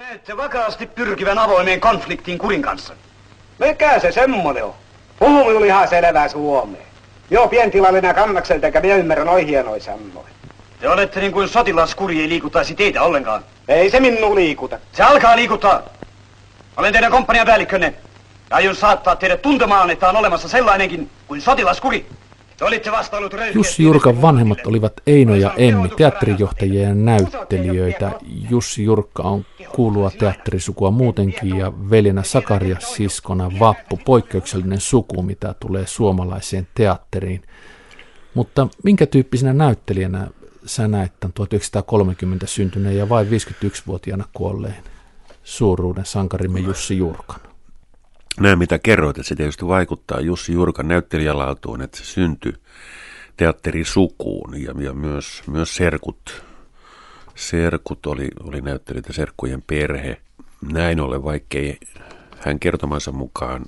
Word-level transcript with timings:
Ette 0.00 0.36
vakaasti 0.36 0.86
pyrkivän 0.86 1.38
avoimeen 1.38 1.80
konfliktiin 1.80 2.38
kurin 2.38 2.62
kanssa. 2.62 2.94
Mikä 3.58 3.98
se 3.98 4.12
semmonen 4.12 4.64
on? 4.64 4.74
Puhu 5.18 5.44
minulle 5.44 5.66
ihan 5.66 5.88
selvää 5.88 6.28
suomea. 6.28 6.80
Joo, 7.30 7.48
pientilallinen 7.48 8.14
kannakselta, 8.14 8.66
eikä 8.66 8.80
minä 8.80 8.94
ymmärrä 8.94 9.24
noin 9.24 9.46
hienoja 9.46 9.82
sanoja. 9.82 10.28
Te 10.80 10.88
olette 10.88 11.20
niin 11.20 11.32
kuin 11.32 11.48
sotilaskuri 11.48 12.20
ei 12.20 12.28
liikuttaisi 12.28 12.74
teitä 12.74 13.02
ollenkaan. 13.02 13.44
Ei 13.68 13.90
se 13.90 14.00
minun 14.00 14.34
liikuta. 14.34 14.78
Se 14.92 15.02
alkaa 15.02 15.36
liikuttaa. 15.36 15.82
Olen 16.76 16.92
teidän 16.92 17.10
komppanian 17.10 17.46
päällikkönne. 17.46 17.94
Ja 18.50 18.56
aion 18.56 18.76
saattaa 18.76 19.16
teidät 19.16 19.42
tuntemaan, 19.42 19.90
että 19.90 20.08
on 20.08 20.16
olemassa 20.16 20.48
sellainenkin 20.48 21.10
kuin 21.26 21.40
sotilaskuri. 21.40 22.06
Jussi 23.54 23.82
Jurkan 23.82 24.22
vanhemmat 24.22 24.66
olivat 24.66 24.92
Eino 25.06 25.34
ja 25.34 25.54
Emmi, 25.56 25.88
teatterijohtajia 25.88 26.88
ja 26.88 26.94
näyttelijöitä. 26.94 28.12
Jussi 28.50 28.84
Jurkka 28.84 29.22
on 29.22 29.44
kuulua 29.74 30.10
teatterisukua 30.10 30.90
muutenkin 30.90 31.56
ja 31.56 31.72
veljenä 31.90 32.22
Sakaria 32.22 32.80
siskona 32.80 33.50
Vappu, 33.58 34.00
poikkeuksellinen 34.04 34.80
suku, 34.80 35.22
mitä 35.22 35.54
tulee 35.60 35.86
suomalaiseen 35.86 36.68
teatteriin. 36.74 37.42
Mutta 38.34 38.68
minkä 38.84 39.06
tyyppisenä 39.06 39.52
näyttelijänä 39.52 40.28
sä 40.66 40.88
näet 40.88 41.12
tämän 41.20 41.32
1930 41.32 42.46
syntyneen 42.46 42.96
ja 42.96 43.08
vain 43.08 43.26
51-vuotiaana 43.26 44.24
kuolleen 44.34 44.82
suuruuden 45.44 46.06
sankarimme 46.06 46.60
Jussi 46.60 46.98
Jurkan? 46.98 47.45
Nämä, 48.40 48.56
mitä 48.56 48.78
kerroit, 48.78 49.18
että 49.18 49.28
se 49.28 49.34
tietysti 49.34 49.66
vaikuttaa 49.66 50.20
Jussi 50.20 50.52
Jurkan 50.52 50.88
näyttelijälaatuun, 50.88 51.82
että 51.82 51.98
se 51.98 52.04
syntyi 52.04 52.52
teatterisukuun 53.36 54.62
ja, 54.62 54.74
ja 54.78 54.92
myös, 54.92 55.42
myös 55.46 55.76
serkut, 55.76 56.44
serkut 57.34 58.06
oli, 58.06 58.28
oli 58.44 58.60
näyttelijöitä 58.60 59.12
serkkujen 59.12 59.62
perhe. 59.62 60.20
Näin 60.72 61.00
ollen, 61.00 61.24
vaikkei 61.24 61.78
hän 62.38 62.58
kertomansa 62.58 63.12
mukaan 63.12 63.64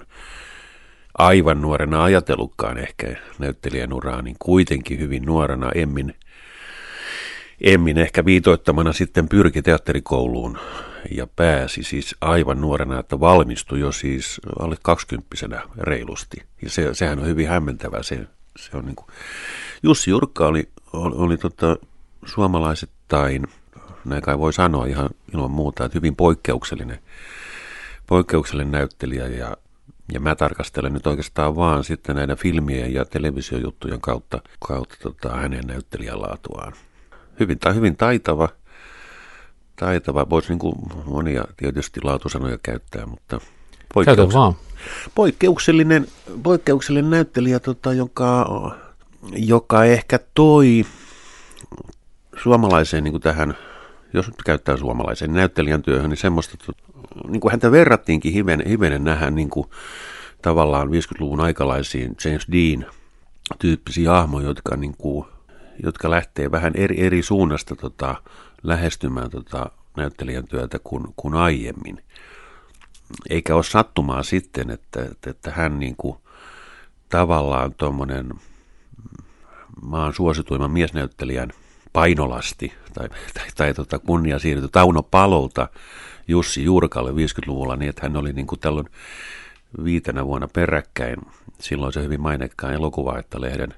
aivan 1.19 1.62
nuorena 1.62 2.05
ajatellutkaan 2.05 2.78
ehkä 2.78 3.16
näyttelijän 3.38 3.92
uraa, 3.92 4.22
niin 4.22 4.36
kuitenkin 4.38 4.98
hyvin 4.98 5.25
nuorena 5.25 5.70
Emmin, 5.75 6.14
Emmin 7.60 7.98
ehkä 7.98 8.25
viitoittamana 8.25 8.92
sitten 8.92 9.28
pyrki 9.28 9.62
teatterikouluun 9.62 10.58
ja 11.10 11.27
pääsi 11.27 11.82
siis 11.82 12.16
aivan 12.20 12.60
nuorena, 12.60 13.00
että 13.00 13.20
valmistui 13.20 13.80
jo 13.80 13.92
siis 13.92 14.41
alle 14.58 14.77
kaksikymppisenä 14.82 15.62
reilusti. 15.78 16.36
Ja 16.62 16.70
se, 16.70 16.94
sehän 16.94 17.18
on 17.18 17.27
hyvin 17.27 17.48
hämmentävää. 17.48 18.02
Se, 18.02 18.27
se 18.56 18.77
on 18.77 18.84
niin 18.84 18.96
kuin, 18.96 19.06
Jussi 19.82 20.10
Jurkka 20.10 20.46
oli, 20.46 20.69
oli, 20.92 21.14
oli 21.16 21.36
tota, 21.36 21.76
suomalaisittain, 22.24 23.46
näin 24.04 24.22
kai 24.22 24.38
voi 24.38 24.52
sanoa 24.52 24.86
ihan 24.86 25.10
ilman 25.34 25.50
muuta, 25.50 25.84
että 25.84 25.98
hyvin 25.98 26.16
poikkeuksellinen, 26.16 26.98
poikkeuksellinen 28.06 28.72
näyttelijä 28.72 29.26
ja, 29.26 29.56
ja 30.12 30.20
mä 30.20 30.34
tarkastelen 30.34 30.92
nyt 30.92 31.06
oikeastaan 31.06 31.56
vaan 31.56 31.84
sitten 31.84 32.16
näiden 32.16 32.36
filmien 32.36 32.94
ja 32.94 33.04
televisiojuttujen 33.04 34.00
kautta, 34.00 34.41
kautta 34.69 34.96
tota, 35.02 35.36
hänen 35.36 35.64
näyttelijälaatuaan. 35.66 36.72
Hyvin, 37.41 37.58
hyvin 37.74 37.96
taitava, 37.96 38.48
taitava. 39.78 40.30
Voisi 40.30 40.48
niin 40.48 40.58
kuin 40.58 40.74
monia 41.04 41.44
tietysti 41.56 42.00
laatusanoja 42.02 42.58
käyttää, 42.62 43.06
mutta 43.06 43.40
poikkeuks- 43.94 44.34
vaan. 44.34 44.54
Poikkeuksellinen, 45.14 46.06
poikkeuksellinen 46.42 47.10
näyttelijä, 47.10 47.60
tota, 47.60 47.92
joka, 47.92 48.46
joka 49.36 49.84
ehkä 49.84 50.18
toi 50.34 50.84
suomalaiseen 52.42 53.04
niin 53.04 53.12
kuin 53.12 53.22
tähän, 53.22 53.54
jos 54.12 54.26
nyt 54.26 54.42
käyttää 54.44 54.76
suomalaisen 54.76 55.32
näyttelijän 55.32 55.82
työhön, 55.82 56.10
niin 56.10 56.18
semmoista, 56.18 56.72
niin 57.28 57.40
kuin 57.40 57.50
häntä 57.50 57.70
verrattiinkin 57.70 58.32
hivenen, 58.32 58.66
hivenen 58.68 59.04
nähdä 59.04 59.30
niin 59.30 59.50
kuin 59.50 59.66
tavallaan 60.42 60.88
50-luvun 60.88 61.40
aikalaisiin 61.40 62.16
James 62.24 62.46
Dean 62.52 62.86
tyyppisiä 63.58 64.10
hahmoja, 64.10 64.47
jotka, 64.47 64.76
niin 64.76 64.94
kuin, 64.98 65.26
jotka 65.82 66.10
lähtee 66.10 66.50
vähän 66.50 66.72
eri, 66.76 67.00
eri 67.00 67.22
suunnasta 67.22 67.76
tota, 67.76 68.14
lähestymään 68.62 69.30
tota 69.30 69.70
näyttelijän 69.96 70.48
työtä 70.48 70.78
kuin, 70.84 71.06
kuin 71.16 71.34
aiemmin. 71.34 72.04
Eikä 73.30 73.54
ole 73.54 73.62
sattumaa 73.62 74.22
sitten, 74.22 74.70
että, 74.70 75.06
että, 75.26 75.50
hän 75.50 75.78
niin 75.78 75.94
kuin, 75.96 76.19
tavallaan 77.08 77.74
tuommoinen 77.74 78.32
maan 79.82 80.14
suosituimman 80.14 80.70
miesnäyttelijän 80.70 81.52
painolasti 81.92 82.72
tai, 82.94 83.08
tai, 83.08 83.47
tai 83.56 83.74
tota 83.74 83.98
kunnia 83.98 84.38
siirtyi 84.38 84.68
Tauno 84.72 85.02
Palolta 85.02 85.68
Jussi 86.28 86.64
Jurkalle 86.64 87.10
50-luvulla 87.10 87.76
niin, 87.76 87.91
että 87.91 88.02
hän 88.02 88.16
oli 88.16 88.32
niin 88.32 88.47
kuin 88.47 88.60
tällöin 88.60 88.88
viitenä 89.84 90.26
vuonna 90.26 90.48
peräkkäin 90.48 91.16
silloin 91.60 91.92
se 91.92 92.02
hyvin 92.02 92.20
mainekkaan 92.20 92.74
elokuva, 92.74 93.18
että 93.18 93.41
lehden 93.41 93.74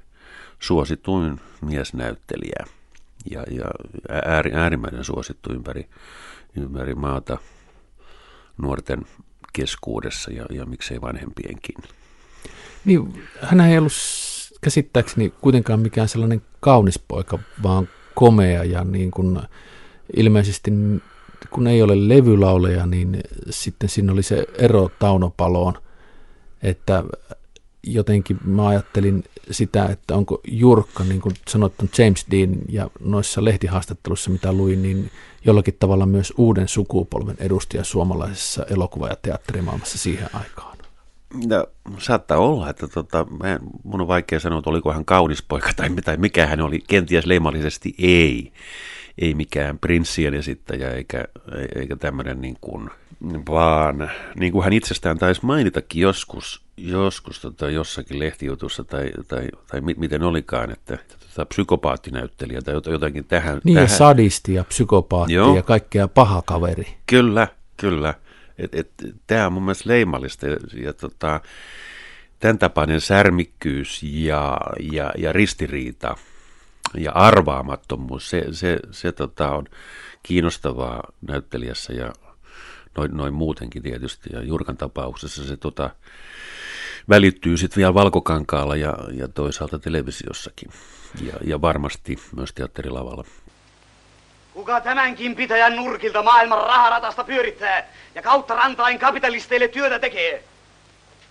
suosituin 0.59 1.41
miesnäyttelijä 1.61 2.80
ja, 3.31 3.45
ja 3.51 3.65
ääri, 4.25 4.53
äärimmäisen 4.55 5.05
suosittu 5.05 5.53
ympäri, 5.53 5.89
ympäri 6.57 6.95
maata 6.95 7.39
nuorten 8.63 9.07
keskuudessa 9.53 10.31
ja, 10.33 10.47
ja 10.51 10.67
miksei 10.67 11.01
vanhempienkin. 11.01 11.75
Niin, 12.85 13.23
hän 13.43 13.61
ei 13.61 13.79
ollut 13.79 13.93
käsittääkseni 14.61 15.33
kuitenkaan 15.41 15.81
mikään 15.81 16.09
sellainen 16.09 16.43
kaunis 16.61 16.99
poika, 16.99 17.39
vaan 17.63 17.89
komea 18.15 18.65
ja 18.65 18.85
niin 18.85 19.11
kuin 19.11 19.41
ilmeisesti 20.17 20.71
kun 21.51 21.67
ei 21.67 21.83
ole 21.83 22.09
levylauleja, 22.09 22.87
niin 22.87 23.21
sitten 23.51 23.89
siinä 23.89 24.13
oli 24.13 24.23
se 24.23 24.47
ero 24.59 24.91
Taunopaloon, 24.99 25.75
että 26.63 27.05
jotenkin 27.83 28.39
mä 28.45 28.69
ajattelin 28.69 29.25
sitä, 29.51 29.87
että 29.87 30.15
onko 30.15 30.41
Jurkka, 30.49 31.05
niin 31.05 31.21
kuin 31.21 31.35
sanoit, 31.49 31.75
James 31.99 32.27
Dean 32.31 32.57
ja 32.69 32.91
noissa 33.01 33.45
lehtihaastatteluissa, 33.45 34.31
mitä 34.31 34.53
luin, 34.53 34.83
niin 34.83 35.11
jollakin 35.45 35.77
tavalla 35.79 36.07
myös 36.07 36.33
uuden 36.37 36.69
sukupolven 36.69 37.37
edustaja 37.39 37.85
suomalaisessa 37.85 38.67
elokuva- 38.71 39.09
ja 39.09 39.17
teatterimaailmassa 39.23 39.99
siihen 39.99 40.29
aikaan. 40.33 40.79
No, 41.47 41.67
saattaa 41.99 42.39
olla, 42.39 42.71
että 42.71 42.89
tota, 42.89 43.27
mä, 43.43 43.59
mun 43.85 44.01
on 44.01 44.09
vaikea 44.09 44.41
sanoa, 44.41 44.59
että 44.59 44.71
oliko 44.71 44.93
hän 44.93 45.05
kaunis 45.05 45.43
poika 45.43 45.71
tai, 45.77 45.91
tai 46.05 46.17
mikä 46.17 46.47
hän 46.47 46.61
oli, 46.61 46.79
kenties 46.89 47.27
leimallisesti 47.27 47.95
ei. 47.99 48.53
Ei 49.19 49.35
mikään 49.35 49.79
prinssien 49.79 50.35
esittäjä 50.35 50.91
eikä, 50.91 51.25
eikä 51.75 51.97
tämmöinen 51.97 52.41
niin 52.41 52.57
kuin, 52.61 52.91
vaan 53.49 54.11
niin 54.37 54.53
kuin 54.53 54.65
hän 54.65 54.73
itsestään 54.73 55.19
taisi 55.19 55.47
mainitakin 55.47 56.03
joskus, 56.03 56.63
joskus 56.89 57.41
tota, 57.41 57.71
jossakin 57.71 58.19
lehtijutussa 58.19 58.85
tai, 58.85 59.11
tai, 59.29 59.49
tai 59.67 59.81
miten 59.81 60.23
olikaan, 60.23 60.71
että 60.71 60.99
tota, 61.19 61.47
psykopaattinäyttelijä 61.47 62.63
tai 62.63 62.75
jotakin 62.91 63.25
tähän. 63.25 63.61
Niin 63.65 63.75
tähän. 63.75 63.89
sadisti 63.89 64.55
ja 64.55 64.65
psykopaatti 64.65 65.33
Joo. 65.33 65.57
ja 65.57 65.63
kaikkea 65.63 66.09
paha 66.09 66.43
kaveri. 66.43 66.97
Kyllä, 67.07 67.49
kyllä. 67.77 68.15
Et, 68.59 68.75
et, 68.75 68.91
Tämä 69.27 69.47
on 69.47 69.53
mun 69.53 69.63
mielestä 69.63 69.89
leimallista 69.89 70.47
ja, 70.47 70.57
ja 70.85 70.93
tota, 70.93 71.41
tämän 72.39 72.59
tapainen 72.59 73.01
särmikkyys 73.01 74.03
ja, 74.03 74.59
ja, 74.93 75.13
ja 75.19 75.33
ristiriita 75.33 76.17
ja 76.95 77.13
arvaamattomuus, 77.13 78.31
se, 78.31 78.45
se, 78.51 78.79
se 78.91 79.13
tota, 79.13 79.51
on 79.51 79.67
kiinnostavaa 80.23 81.13
näyttelijässä 81.29 81.93
ja 81.93 82.13
noin, 82.97 83.17
noin 83.17 83.35
muutenkin 83.35 83.83
tietysti. 83.83 84.31
Ja 84.33 84.43
Jurkan 84.43 84.77
tapauksessa 84.77 85.45
se 85.45 85.57
tota, 85.57 85.91
välittyy 87.09 87.57
sitten 87.57 87.77
vielä 87.77 87.95
valkokankaalla 87.95 88.77
ja, 88.77 88.95
ja 89.13 89.29
toisaalta 89.29 89.79
televisiossakin. 89.79 90.71
Ja, 91.23 91.35
ja 91.45 91.61
varmasti 91.61 92.19
myös 92.37 92.53
teatterilavalla. 92.53 93.25
Kuka 94.55 94.81
tämänkin 94.81 95.37
pitäjän 95.37 95.77
nurkilta 95.77 96.23
maailman 96.23 96.59
raharatasta 96.67 97.25
pyörittää 97.25 97.89
ja 98.15 98.23
kautta 98.23 98.55
rantain 98.55 98.99
kapitalisteille 98.99 99.69
työtä 99.69 99.99
tekee, 99.99 100.45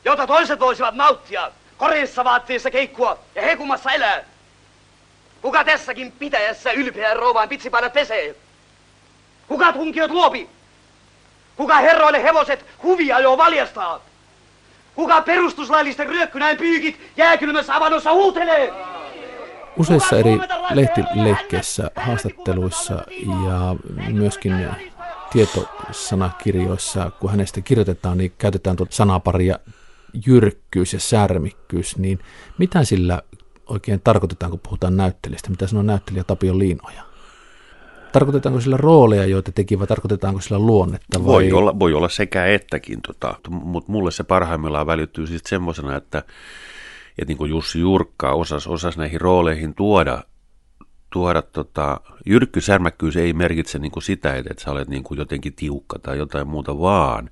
jota 0.06 0.28
toiset 0.28 0.60
voisivat 0.60 0.96
nauttia, 0.96 1.52
koreissa 1.78 2.24
vaatteissa 2.24 2.72
keikkua 2.72 3.20
ja 3.36 3.42
hekumassa 3.42 3.92
elää? 3.92 4.24
Kuka 5.42 5.64
tässäkin 5.64 6.12
pitäjässä 6.12 6.72
ylpeän 6.72 7.16
rouvaan 7.16 7.50
pitsipaidat 7.50 7.94
pesee? 7.94 8.36
Kuka 9.48 9.74
tunkiot 9.74 10.12
luopi? 10.12 10.50
Kuka 11.60 11.78
herroille 11.78 12.24
hevoset 12.24 12.66
huvia 12.84 13.20
jo 13.20 13.38
valjastaa? 13.38 14.02
Kuka 14.96 15.22
perustuslaillisten 15.22 16.08
ryökkynäin 16.08 16.58
pyykit 16.58 17.00
jääkylmässä 17.18 17.76
avannossa 17.76 18.14
huutelee? 18.14 18.74
Useissa 19.78 20.18
eri 20.18 20.40
lehtileikkeissä, 20.74 21.92
haastatteluissa 21.96 22.94
ja 23.46 23.76
myöskin 24.12 24.68
tietosanakirjoissa, 25.32 27.12
kun 27.20 27.32
hänestä 27.32 27.62
kirjoitetaan, 27.62 28.18
niin 28.18 28.34
käytetään 28.38 28.76
tuota 28.76 28.96
sanaparia 28.96 29.60
jyrkkyys 30.26 30.94
ja 30.94 31.00
särmikkyys, 31.00 31.98
niin 31.98 32.20
mitä 32.58 32.84
sillä 32.84 33.22
oikein 33.68 34.02
tarkoitetaan, 34.04 34.50
kun 34.50 34.60
puhutaan 34.60 34.98
näyttelijästä? 34.98 35.50
Mitä 35.50 35.68
sanoo 35.68 35.84
näyttelijä 35.84 36.24
Tapio 36.24 36.60
Liinoja? 36.60 37.09
Tarkoitetaanko 38.12 38.62
sillä 38.62 38.78
rooleja, 38.78 39.26
joita 39.26 39.52
teki, 39.52 39.80
vai 39.80 39.88
tarkoitetaanko 39.88 40.42
sillä 40.42 40.60
luonnetta? 40.60 41.20
Vai? 41.20 41.26
Voi, 41.26 41.52
olla, 41.52 41.80
voi 41.80 41.94
olla 41.94 42.10
sekä 42.10 42.46
ettäkin, 42.46 43.02
tota, 43.02 43.36
mutta 43.50 43.92
mulle 43.92 44.12
se 44.12 44.24
parhaimmillaan 44.24 44.88
välittyy 44.88 45.28
siis 45.28 45.42
semmoisena, 45.46 45.96
että, 45.96 46.18
että 47.10 47.26
niin 47.28 47.38
kuin 47.38 47.50
Jussi 47.50 47.80
Jurkka 47.80 48.32
osas, 48.32 48.68
osas 48.68 48.98
näihin 48.98 49.22
rooleihin 49.22 49.76
tuoda, 49.76 50.24
tuoda 51.14 51.42
tota, 51.42 52.02
jyrkky 52.26 52.62
särmäkkyys 52.62 53.18
ei 53.18 53.34
merkitse 53.34 53.80
niin 53.80 53.92
kuin 53.92 54.04
sitä, 54.04 54.36
että, 54.36 54.52
että 54.52 54.64
sä 54.64 54.72
olet 54.72 54.88
niin 54.88 55.04
kuin 55.04 55.18
jotenkin 55.18 55.54
tiukka 55.54 56.00
tai 56.00 56.18
jotain 56.18 56.48
muuta, 56.48 56.80
vaan 56.80 57.30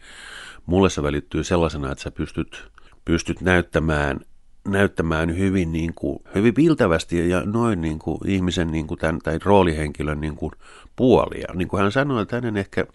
mulle 0.65 0.89
se 0.89 1.03
välittyy 1.03 1.43
sellaisena, 1.43 1.91
että 1.91 2.03
sä 2.03 2.11
pystyt, 2.11 2.63
pystyt 3.05 3.41
näyttämään 3.41 4.19
näyttämään 4.67 5.37
hyvin, 5.37 5.71
niin 5.71 5.93
kuin, 5.93 6.19
hyvin 6.35 6.53
piltävästi 6.53 7.29
ja 7.29 7.41
noin 7.45 7.81
niin 7.81 7.99
kuin 7.99 8.17
ihmisen 8.25 8.71
niin 8.71 8.87
kuin 8.87 8.99
tämän, 8.99 9.19
tai 9.19 9.39
roolihenkilön 9.43 10.21
niin 10.21 10.35
kuin 10.35 10.51
puolia. 10.95 11.47
Niin 11.53 11.67
kuin 11.67 11.81
hän 11.81 11.91
sanoi, 11.91 12.21
että 12.21 12.35
hänen 12.35 12.57
ehkä 12.57 12.85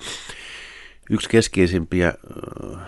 yksi 1.10 1.28
keskeisimpiä, 1.28 2.14
äh, 2.64 2.78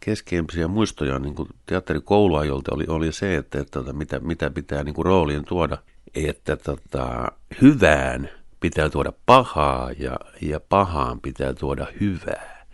keskeisimpiä 0.00 0.68
muistoja 0.68 1.18
niin 1.18 1.34
kuin 1.34 1.48
teatterikouluajolta 1.66 2.74
oli, 2.74 2.84
oli 2.88 3.12
se, 3.12 3.36
että, 3.36 3.60
että, 3.60 3.80
että 3.80 3.92
mitä, 3.92 4.20
mitä 4.20 4.50
pitää 4.50 4.84
niin 4.84 4.94
kuin 4.94 5.06
roolien 5.06 5.44
tuoda, 5.44 5.78
että 6.14 6.56
tota, 6.56 7.32
hyvään 7.62 8.30
pitää 8.60 8.90
tuoda 8.90 9.12
pahaa 9.26 9.90
ja, 9.98 10.16
ja 10.40 10.60
pahaan 10.60 11.20
pitää 11.20 11.54
tuoda 11.54 11.86
hyvää. 12.00 12.66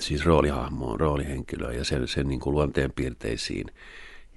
Siis 0.00 0.26
roolihahmoon, 0.26 1.00
roolihenkilöön 1.00 1.76
ja 1.76 1.84
sen, 1.84 2.08
sen 2.08 2.28
niin 2.28 2.40
kuin 2.40 2.54
luonteenpiirteisiin 2.54 3.66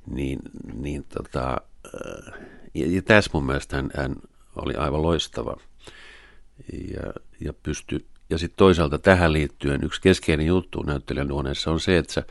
niin, 0.05 0.39
niin 0.73 1.03
tota, 1.03 1.57
äh, 1.85 2.33
ja, 2.73 2.87
ja 2.87 3.01
tässä 3.01 3.31
mun 3.33 3.45
mielestä 3.45 3.75
hän, 3.75 3.91
hän 3.95 4.15
oli 4.55 4.73
aivan 4.75 5.01
loistava 5.01 5.57
ja, 6.93 7.13
ja 7.39 7.53
pysty, 7.53 8.05
ja 8.29 8.37
sitten 8.37 8.57
toisaalta 8.57 8.99
tähän 8.99 9.33
liittyen 9.33 9.83
yksi 9.83 10.01
keskeinen 10.01 10.45
juttu 10.45 10.81
näyttelijän 10.81 11.27
luoneessa 11.27 11.71
on 11.71 11.79
se, 11.79 11.97
että 11.97 12.13
sä 12.13 12.23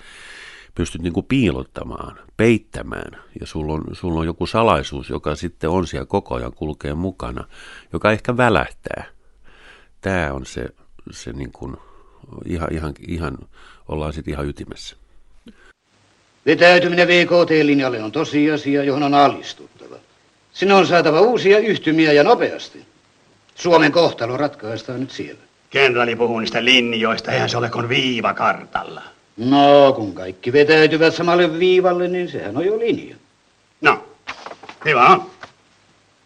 pystyt 0.74 1.02
niinku 1.02 1.22
piilottamaan, 1.22 2.18
peittämään, 2.36 3.22
ja 3.40 3.46
sulla 3.46 3.72
on, 3.72 3.84
sulla 3.92 4.20
on 4.20 4.26
joku 4.26 4.46
salaisuus, 4.46 5.10
joka 5.10 5.34
sitten 5.34 5.70
on 5.70 5.86
siellä 5.86 6.06
koko 6.06 6.34
ajan 6.34 6.52
kulkee 6.52 6.94
mukana, 6.94 7.44
joka 7.92 8.12
ehkä 8.12 8.36
välähtää. 8.36 9.04
Tämä 10.00 10.32
on 10.32 10.46
se, 10.46 10.68
se 11.10 11.32
niinku, 11.32 11.76
ihan, 12.46 12.72
ihan, 12.72 12.94
ihan, 13.08 13.38
ollaan 13.88 14.12
sitten 14.12 14.34
ihan 14.34 14.48
ytimessä. 14.48 14.96
Vetäytyminen 16.46 17.08
VKT-linjalle 17.08 18.02
on 18.02 18.12
tosiasia, 18.12 18.84
johon 18.84 19.02
on 19.02 19.14
alistuttava. 19.14 19.96
Sinne 20.52 20.74
on 20.74 20.86
saatava 20.86 21.20
uusia 21.20 21.58
yhtymiä 21.58 22.12
ja 22.12 22.24
nopeasti. 22.24 22.86
Suomen 23.54 23.92
kohtalo 23.92 24.36
ratkaistaan 24.36 25.00
nyt 25.00 25.10
siellä. 25.10 25.40
Kenraali 25.70 26.16
puhuu 26.16 26.40
niistä 26.40 26.64
linjoista, 26.64 27.32
eihän 27.32 27.48
se 27.48 27.56
ole 27.56 27.70
kuin 27.70 27.88
viiva 27.88 28.34
kartalla. 28.34 29.02
No, 29.36 29.92
kun 29.92 30.14
kaikki 30.14 30.52
vetäytyvät 30.52 31.14
samalle 31.14 31.58
viivalle, 31.58 32.08
niin 32.08 32.28
sehän 32.28 32.56
on 32.56 32.66
jo 32.66 32.78
linja. 32.78 33.16
No, 33.80 34.04
hyvä 34.84 35.06
on. 35.06 35.30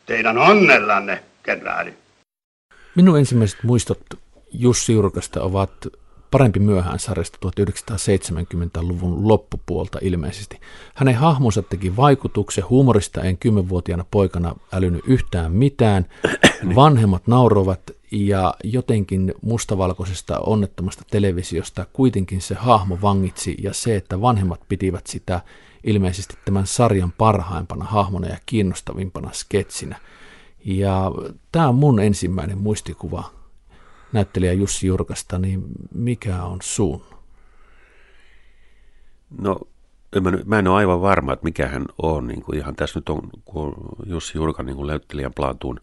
Teidän 0.07 0.39
onnellanne, 0.39 1.23
kenraali. 1.43 1.95
Minun 2.95 3.19
ensimmäiset 3.19 3.59
muistot 3.63 4.01
Jussi 4.53 4.93
Jurkasta 4.93 5.43
ovat 5.43 5.71
parempi 6.35 6.61
myöhään 6.61 6.99
sarjasta 6.99 7.39
1970-luvun 7.47 9.29
loppupuolta 9.29 9.99
ilmeisesti. 10.03 10.61
Hänen 10.95 11.15
hahmonsa 11.15 11.63
teki 11.63 11.97
vaikutuksen, 11.97 12.69
huumorista 12.69 13.23
en 13.23 13.39
kymmenvuotiaana 13.39 14.05
poikana 14.11 14.57
älynyt 14.73 15.05
yhtään 15.07 15.53
mitään. 15.53 16.07
Vanhemmat 16.77 17.27
nauroivat 17.27 17.81
ja 18.11 18.55
jotenkin 18.65 19.35
mustavalkoisesta 19.43 20.39
onnettomasta 20.39 21.03
televisiosta 21.11 21.87
kuitenkin 21.93 22.41
se 22.41 22.55
hahmo 22.55 22.99
vangitsi 23.03 23.57
ja 23.63 23.75
se, 23.75 23.97
että 23.97 24.21
vanhemmat 24.21 24.61
pitivät 24.69 25.07
sitä 25.07 25.41
ilmeisesti 25.85 26.35
tämän 26.45 26.67
sarjan 26.67 27.13
parhaimpana 27.19 27.85
hahmona 27.85 28.29
ja 28.29 28.39
kiinnostavimpana 28.47 29.31
sketsinä. 29.33 30.01
Ja 30.65 31.13
tämä 31.53 31.69
on 31.69 31.75
mun 31.75 32.01
ensimmäinen 32.01 32.59
muistikuva 32.59 33.44
näyttelijä 34.15 34.53
Jussi 34.53 34.87
Jurkasta, 34.87 35.39
niin 35.39 35.65
mikä 35.95 36.45
on 36.45 36.59
sun? 36.63 37.05
No, 39.39 39.61
mä, 40.21 40.33
mä 40.45 40.59
en 40.59 40.69
ole 40.69 40.77
aivan 40.77 41.01
varma, 41.01 41.33
että 41.33 41.45
mikä 41.45 41.69
hän 41.69 41.87
on. 42.03 42.27
Niin 42.27 42.43
kuin 42.43 42.59
ihan 42.59 42.77
tässä 42.77 42.99
nyt 42.99 43.09
on, 43.09 43.31
kun 43.45 43.75
Jussi 44.07 44.39
Jurka 44.39 44.63
niin 44.63 44.77
kuin 44.77 44.87
näyttelijän 44.87 45.35
plaatuun 45.35 45.81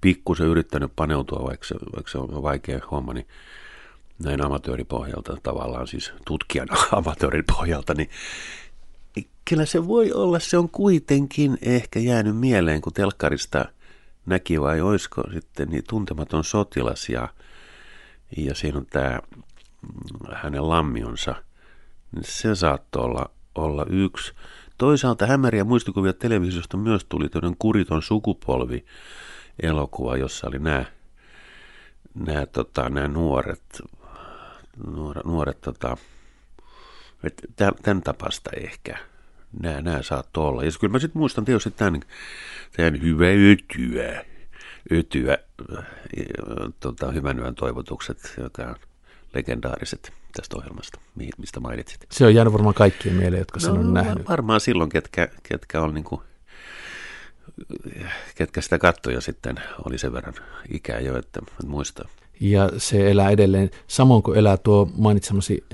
pikkusen 0.00 0.46
yrittänyt 0.46 0.92
paneutua, 0.96 1.46
vaikka 1.48 1.66
se, 1.66 1.74
vaikka 1.94 2.10
se 2.10 2.18
on 2.18 2.42
vaikea 2.42 2.80
homma, 2.90 3.12
niin 3.12 3.26
näin 4.18 4.44
amatööripohjalta 4.44 5.36
tavallaan, 5.42 5.86
siis 5.86 6.12
tutkijan 6.26 6.68
amatööripohjalta, 6.92 7.94
niin 7.94 8.10
kyllä 9.48 9.66
se 9.66 9.86
voi 9.86 10.12
olla, 10.12 10.38
se 10.38 10.58
on 10.58 10.68
kuitenkin 10.68 11.58
ehkä 11.62 12.00
jäänyt 12.00 12.36
mieleen, 12.36 12.80
kun 12.80 12.92
telkkarista– 12.92 13.64
näki 14.26 14.60
vai 14.60 14.80
olisiko 14.80 15.22
sitten 15.32 15.68
niin 15.68 15.84
tuntematon 15.88 16.44
sotilas 16.44 17.08
ja, 17.08 17.28
ja 18.36 18.54
siinä 18.54 18.78
on 18.78 18.86
tämä 18.86 19.18
mm, 19.82 20.34
hänen 20.34 20.68
lammionsa, 20.68 21.34
niin 22.12 22.24
se 22.24 22.54
saattoi 22.54 23.04
olla, 23.04 23.30
olla 23.54 23.86
yksi. 23.90 24.32
Toisaalta 24.78 25.26
hämäriä 25.26 25.64
muistikuvia 25.64 26.12
televisiosta 26.12 26.76
myös 26.76 27.04
tuli 27.08 27.28
tämmöinen 27.28 27.56
kuriton 27.58 28.02
sukupolvi 28.02 28.84
elokuva, 29.62 30.16
jossa 30.16 30.48
oli 30.48 30.58
nämä, 30.58 30.84
nämä, 32.14 32.46
tota, 32.46 32.88
nämä 32.88 33.08
nuoret, 33.08 33.82
nuoret, 34.86 35.24
nuoret 35.24 35.60
tota, 35.60 35.96
tämän 37.82 38.02
tapasta 38.02 38.50
ehkä 38.56 38.98
nämä, 39.60 39.80
nämä 39.80 40.02
saattoi 40.02 40.48
olla. 40.48 40.64
Ja 40.64 40.70
kyllä 40.80 40.92
mä 40.92 40.98
sitten 40.98 41.20
muistan 41.20 41.44
tietysti 41.44 41.70
tämän, 41.70 42.00
tämän 42.76 43.02
hyvä 43.02 43.26
ötyä, 43.52 44.24
ötyä 44.92 45.38
tota, 46.80 47.10
hyvän 47.10 47.38
yön 47.38 47.54
toivotukset, 47.54 48.34
joka 48.38 48.62
on 48.62 48.76
legendaariset 49.34 50.12
tästä 50.36 50.56
ohjelmasta, 50.56 51.00
mistä 51.38 51.60
mainitsit. 51.60 52.06
Se 52.12 52.26
on 52.26 52.34
jäänyt 52.34 52.52
varmaan 52.52 52.74
kaikkien 52.74 53.14
mieleen, 53.14 53.40
jotka 53.40 53.60
sen 53.60 53.74
no, 53.74 53.80
on 53.80 53.94
nähnyt. 53.94 54.28
Varmaan 54.28 54.60
silloin, 54.60 54.90
ketkä, 54.90 55.28
ketkä 55.42 55.80
on 55.80 55.94
niin 55.94 56.04
kuin, 56.04 56.20
ketkä 58.34 58.60
sitä 58.60 58.78
kattoja 58.78 59.20
sitten 59.20 59.56
oli 59.84 59.98
sen 59.98 60.12
verran 60.12 60.34
ikää 60.72 61.00
jo, 61.00 61.18
että 61.18 61.40
muistaa. 61.66 62.08
Ja 62.40 62.70
se 62.76 63.10
elää 63.10 63.30
edelleen, 63.30 63.70
samoin 63.86 64.22
kuin 64.22 64.38
elää 64.38 64.56
tuo 64.56 64.90
mainitsemasi 64.96 65.64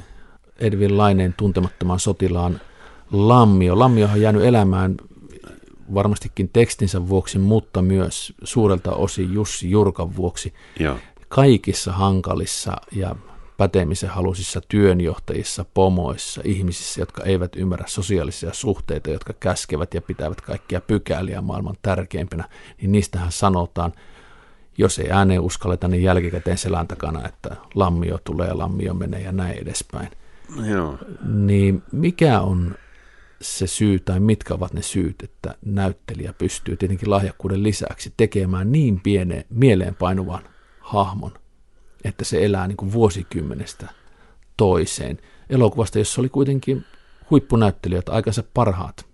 Edvin 0.58 0.98
Laineen 0.98 1.34
tuntemattoman 1.36 2.00
sotilaan 2.00 2.60
Lammio. 3.12 3.78
Lammio 3.78 4.08
on 4.12 4.20
jäänyt 4.20 4.42
elämään 4.42 4.96
varmastikin 5.94 6.50
tekstinsä 6.52 7.08
vuoksi, 7.08 7.38
mutta 7.38 7.82
myös 7.82 8.32
suurelta 8.44 8.92
osin 8.92 9.32
Jussi 9.32 9.70
Jurkan 9.70 10.16
vuoksi. 10.16 10.54
Joo. 10.78 10.96
Kaikissa 11.28 11.92
hankalissa 11.92 12.76
ja 12.92 13.16
pätemisen 13.56 14.10
halusissa 14.10 14.60
työnjohtajissa, 14.68 15.64
pomoissa, 15.74 16.40
ihmisissä, 16.44 17.00
jotka 17.00 17.24
eivät 17.24 17.56
ymmärrä 17.56 17.84
sosiaalisia 17.88 18.52
suhteita, 18.52 19.10
jotka 19.10 19.32
käskevät 19.32 19.94
ja 19.94 20.02
pitävät 20.02 20.40
kaikkia 20.40 20.80
pykäliä 20.80 21.40
maailman 21.40 21.76
tärkeimpänä, 21.82 22.48
niin 22.80 22.92
niistähän 22.92 23.32
sanotaan, 23.32 23.92
jos 24.78 24.98
ei 24.98 25.10
ääneen 25.10 25.40
uskalleta, 25.40 25.88
niin 25.88 26.02
jälkikäteen 26.02 26.58
selän 26.58 26.88
takana, 26.88 27.28
että 27.28 27.56
lammio 27.74 28.18
tulee, 28.24 28.52
lammio 28.52 28.94
menee 28.94 29.20
ja 29.20 29.32
näin 29.32 29.58
edespäin. 29.58 30.08
Joo. 30.70 30.98
Niin 31.34 31.82
mikä 31.92 32.40
on 32.40 32.74
se 33.40 33.66
syy 33.66 33.98
tai 33.98 34.20
mitkä 34.20 34.54
ovat 34.54 34.72
ne 34.72 34.82
syyt, 34.82 35.22
että 35.22 35.54
näyttelijä 35.64 36.32
pystyy 36.32 36.76
tietenkin 36.76 37.10
lahjakkuuden 37.10 37.62
lisäksi 37.62 38.14
tekemään 38.16 38.72
niin 38.72 39.00
pienen 39.00 39.44
mieleenpainuvan 39.50 40.42
hahmon, 40.80 41.32
että 42.04 42.24
se 42.24 42.44
elää 42.44 42.66
niin 42.66 42.76
kuin 42.76 42.92
vuosikymmenestä 42.92 43.88
toiseen. 44.56 45.18
Elokuvasta, 45.50 45.98
jossa 45.98 46.20
oli 46.20 46.28
kuitenkin 46.28 46.84
huippunäyttelijät, 47.30 48.08
aikansa 48.08 48.42
parhaat. 48.54 49.06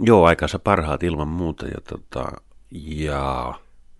Joo, 0.00 0.24
aikansa 0.24 0.58
parhaat 0.58 1.02
ilman 1.02 1.28
muuta. 1.28 1.66
Ja, 1.66 1.80
tota, 1.88 2.32
ja... 2.70 3.54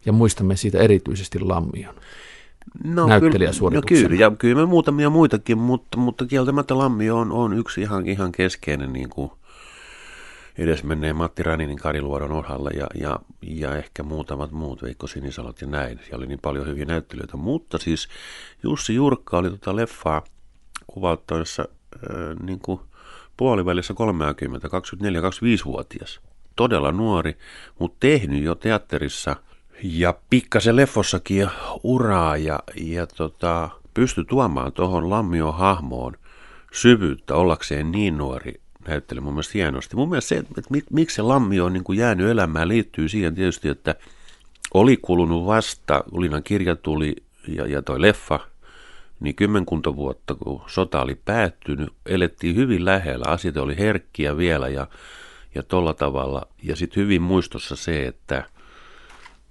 ja 0.07 0.13
muistamme 0.13 0.57
siitä 0.57 0.79
erityisesti 0.79 1.41
Lammion 1.41 1.95
no, 2.85 3.07
näyttelijäsuorituksena. 3.07 4.03
No 4.03 4.09
kyllä, 4.09 4.21
ja 4.21 4.31
kyllä 4.31 4.61
me 4.61 4.67
muutamia 4.67 5.11
muitakin, 5.11 5.59
mutta, 5.59 5.99
mutta 5.99 6.27
kieltämättä 6.27 6.79
Lammi 6.79 7.11
on, 7.11 7.33
on 7.33 7.53
yksi 7.59 7.81
ihan, 7.81 8.07
ihan 8.07 8.33
keskeinen 8.33 8.93
niin 8.93 9.09
kuin 9.09 9.31
edesmenneen 10.59 11.17
Matti 11.17 11.43
Räninin 11.43 11.79
Kariluodon 11.79 12.33
ohalla 12.33 12.71
ja, 12.71 12.87
ja, 12.95 13.21
ja 13.43 13.77
ehkä 13.77 14.03
muutamat 14.03 14.51
muut, 14.51 14.83
Veikko 14.83 15.07
Sinisalot 15.07 15.61
ja 15.61 15.67
näin. 15.67 15.99
Siellä 15.99 16.17
oli 16.17 16.27
niin 16.27 16.41
paljon 16.43 16.67
hyviä 16.67 16.85
näyttelijöitä, 16.85 17.37
mutta 17.37 17.79
siis 17.79 18.09
Jussi 18.63 18.95
Jurkka 18.95 19.39
oli 19.39 19.51
tota 19.51 19.77
leffaa 19.77 20.25
kuvauttaessa 20.87 21.69
äh, 21.95 22.37
niin 22.43 22.59
kuin 22.59 22.81
puolivälissä 23.37 23.95
30, 23.95 24.69
24, 24.69 25.21
25-vuotias. 25.21 26.21
Todella 26.57 26.93
nuori, 26.93 27.39
mutta 27.79 27.97
tehnyt 28.01 28.43
jo 28.43 28.55
teatterissa– 28.55 29.37
Ja 29.87 30.15
pikkasen 30.31 30.77
leffossakin 30.77 31.49
uraa 31.83 32.37
ja, 32.37 32.61
ja 32.77 33.07
tota, 33.07 33.69
pysty 33.95 34.25
tuomaan 34.25 34.73
tuohon 34.73 35.11
Lammion 35.11 35.55
hahmoon 35.55 36.17
syvyyttä 36.73 37.35
ollakseen 37.35 37.93
niin 37.93 38.19
nuori 38.19 38.61
näyttely 38.89 39.21
mun 39.21 39.33
mielestä 39.33 39.53
hienosti. 39.55 39.97
Mun 39.97 40.09
mielestä 40.09 40.29
se, 40.29 40.37
että 40.37 40.63
miksi 40.91 41.17
se 41.17 41.23
Lammio 41.23 41.65
on 41.65 41.73
niin 41.73 41.85
kuin 41.85 41.99
jäänyt 41.99 42.29
elämään, 42.29 42.69
liittyy 42.69 43.09
siihen 43.09 43.35
tietysti, 43.35 43.69
että 43.69 43.95
oli 44.75 44.97
kulunut 44.97 45.47
vasta, 45.47 46.05
Ulinan 46.13 46.43
kirja 46.43 46.77
tuli 46.77 47.17
ja, 47.49 47.67
ja 47.67 47.83
toi 47.83 48.01
leffa, 48.01 48.41
niin 49.21 49.35
kymmenkunta 49.35 49.97
vuotta, 49.97 50.35
kun 50.35 50.63
sota 50.67 51.03
oli 51.03 51.15
päättynyt, 51.25 51.93
elettiin 52.07 52.57
hyvin 52.57 52.85
lähellä, 52.85 53.25
asiat 53.29 53.57
oli 53.57 53.79
herkkiä 53.79 54.37
vielä 54.37 54.69
ja, 54.69 54.87
ja 55.55 55.63
tolla 55.63 55.95
tavalla. 55.95 56.43
Ja 56.63 56.77
sitten 56.77 57.03
hyvin 57.03 57.23
muistossa 57.23 57.77
se, 57.77 58.07
että, 58.07 58.54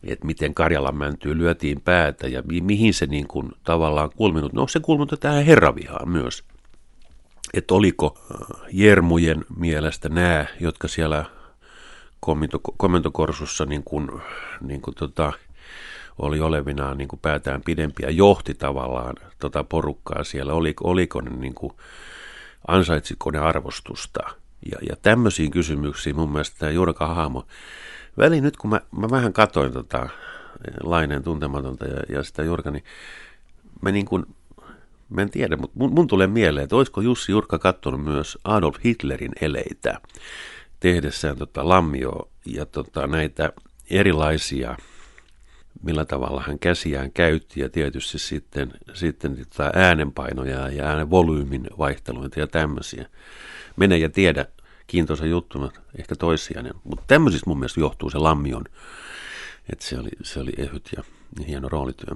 että 0.07 0.25
miten 0.25 0.53
Karjalan 0.53 0.95
mäntyy 0.95 1.37
lyötiin 1.37 1.81
päätä 1.81 2.27
ja 2.27 2.41
mi, 2.41 2.61
mihin 2.61 2.93
se 2.93 3.05
niin 3.05 3.27
kuin 3.27 3.51
tavallaan 3.63 4.09
kulminut. 4.15 4.53
No 4.53 4.67
se 4.67 4.79
kulminut 4.79 5.19
tähän 5.19 5.45
herravihaan 5.45 6.09
myös. 6.09 6.43
Että 7.53 7.73
oliko 7.73 8.17
äh, 8.17 8.57
Jermujen 8.71 9.45
mielestä 9.57 10.09
nämä, 10.09 10.45
jotka 10.59 10.87
siellä 10.87 11.25
komentokorsussa 12.77 13.65
niin 13.65 13.83
kuin, 13.83 14.09
niin 14.61 14.81
kuin 14.81 14.95
tota, 14.95 15.33
oli 16.19 16.39
olevinaan 16.39 16.97
niin 16.97 17.07
kuin 17.07 17.19
päätään 17.19 17.61
pidempiä, 17.61 18.09
johti 18.09 18.53
tavallaan 18.53 19.15
tota 19.39 19.63
porukkaa 19.63 20.23
siellä, 20.23 20.53
oliko, 20.53 20.89
oliko 20.89 21.21
ne 21.21 21.29
niin 21.29 21.53
kuin, 21.53 21.73
ansaitsiko 22.67 23.31
ne 23.31 23.39
arvostusta. 23.39 24.19
Ja, 24.71 24.77
ja 24.89 24.95
tämmöisiin 25.01 25.51
kysymyksiin 25.51 26.15
mun 26.15 26.31
mielestä 26.31 26.59
tämä 26.59 26.71
Jurka 26.71 27.07
Haamo, 27.07 27.45
väli 28.17 28.41
nyt 28.41 28.57
kun 28.57 28.69
mä, 28.69 28.81
mä 28.97 29.09
vähän 29.09 29.33
katoin 29.33 29.73
tota 29.73 30.09
Laineen 30.83 31.23
tuntematonta 31.23 31.85
ja, 31.85 31.99
ja 32.09 32.23
sitä 32.23 32.43
Jurka, 32.43 32.71
niin 32.71 32.83
mä 33.81 33.91
niin 33.91 34.05
kuin, 34.05 34.25
mä 35.09 35.21
en 35.21 35.29
tiedä, 35.29 35.57
mutta 35.57 35.79
mun, 35.79 35.93
mun 35.93 36.07
tulee 36.07 36.27
mieleen, 36.27 36.63
että 36.63 36.75
olisiko 36.75 37.01
Jussi 37.01 37.31
Jurka 37.31 37.59
katsonut 37.59 38.03
myös 38.03 38.37
Adolf 38.43 38.75
Hitlerin 38.85 39.31
eleitä 39.41 39.99
tehdessään 40.79 41.37
tota 41.37 41.69
Lammio 41.69 42.29
ja 42.45 42.65
tota 42.65 43.07
näitä 43.07 43.53
erilaisia, 43.89 44.77
millä 45.83 46.05
tavalla 46.05 46.43
hän 46.47 46.59
käsiään 46.59 47.11
käytti 47.11 47.59
ja 47.59 47.69
tietysti 47.69 48.19
sitten, 48.19 48.73
sitten 48.93 49.37
tota 49.37 49.71
äänenpainoja 49.75 50.69
ja 50.69 50.85
äänen 50.85 51.09
volyymin 51.09 51.67
vaihteluita 51.77 52.39
ja 52.39 52.47
tämmöisiä. 52.47 53.05
Mene 53.75 53.97
ja 53.97 54.09
tiedä, 54.09 54.45
kiintoisa 54.93 55.25
juttu, 55.25 55.71
ehkä 55.99 56.15
toissijainen, 56.15 56.73
mutta 56.83 57.03
tämmöisistä 57.07 57.49
mun 57.49 57.59
mielestä 57.59 57.79
johtuu 57.79 58.09
se 58.09 58.17
Lammion, 58.17 58.63
että 59.69 59.85
se 59.85 59.99
oli, 59.99 60.09
se 60.23 60.39
oli 60.39 60.51
ehyt 60.57 60.89
ja 60.97 61.03
hieno 61.47 61.69
roolityö. 61.69 62.15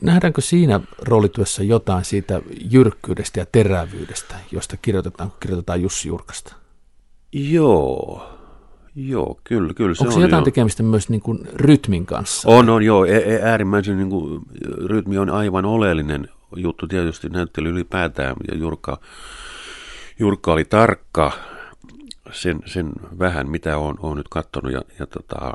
Nähdäänkö 0.00 0.40
siinä 0.40 0.80
roolityössä 0.98 1.64
jotain 1.64 2.04
siitä 2.04 2.40
jyrkkyydestä 2.70 3.40
ja 3.40 3.46
terävyydestä, 3.52 4.34
josta 4.52 4.76
kirjoitetaan, 4.76 5.32
kirjoitetaan 5.40 5.82
Jussi 5.82 6.08
Jurkasta? 6.08 6.54
Joo, 7.32 8.28
joo, 8.94 9.40
kyllä, 9.44 9.74
kyllä 9.74 9.94
se 9.94 10.02
Onko 10.02 10.12
se 10.12 10.16
on 10.16 10.22
jotain 10.22 10.40
jo. 10.40 10.44
tekemistä 10.44 10.82
myös 10.82 11.08
niin 11.08 11.20
kuin 11.20 11.48
rytmin 11.54 12.06
kanssa? 12.06 12.48
On, 12.48 12.70
on, 12.70 12.82
joo, 12.82 13.04
e- 13.04 13.36
e- 13.36 13.42
äärimmäisen 13.42 13.96
niin 13.96 14.10
kuin, 14.10 14.42
rytmi 14.86 15.18
on 15.18 15.30
aivan 15.30 15.64
oleellinen 15.64 16.28
juttu 16.56 16.86
tietysti 16.86 17.28
näyttely 17.28 17.68
ylipäätään, 17.68 18.36
ja 18.50 18.56
Jurka, 18.58 19.00
Jurka 20.18 20.52
oli 20.52 20.64
tarkka 20.64 21.32
sen, 22.32 22.60
sen 22.66 22.92
vähän, 23.18 23.50
mitä 23.50 23.78
on, 23.78 23.96
on 23.98 24.16
nyt 24.16 24.28
katsonut, 24.28 24.72
ja, 24.72 24.82
ja, 24.98 25.06
tota, 25.06 25.52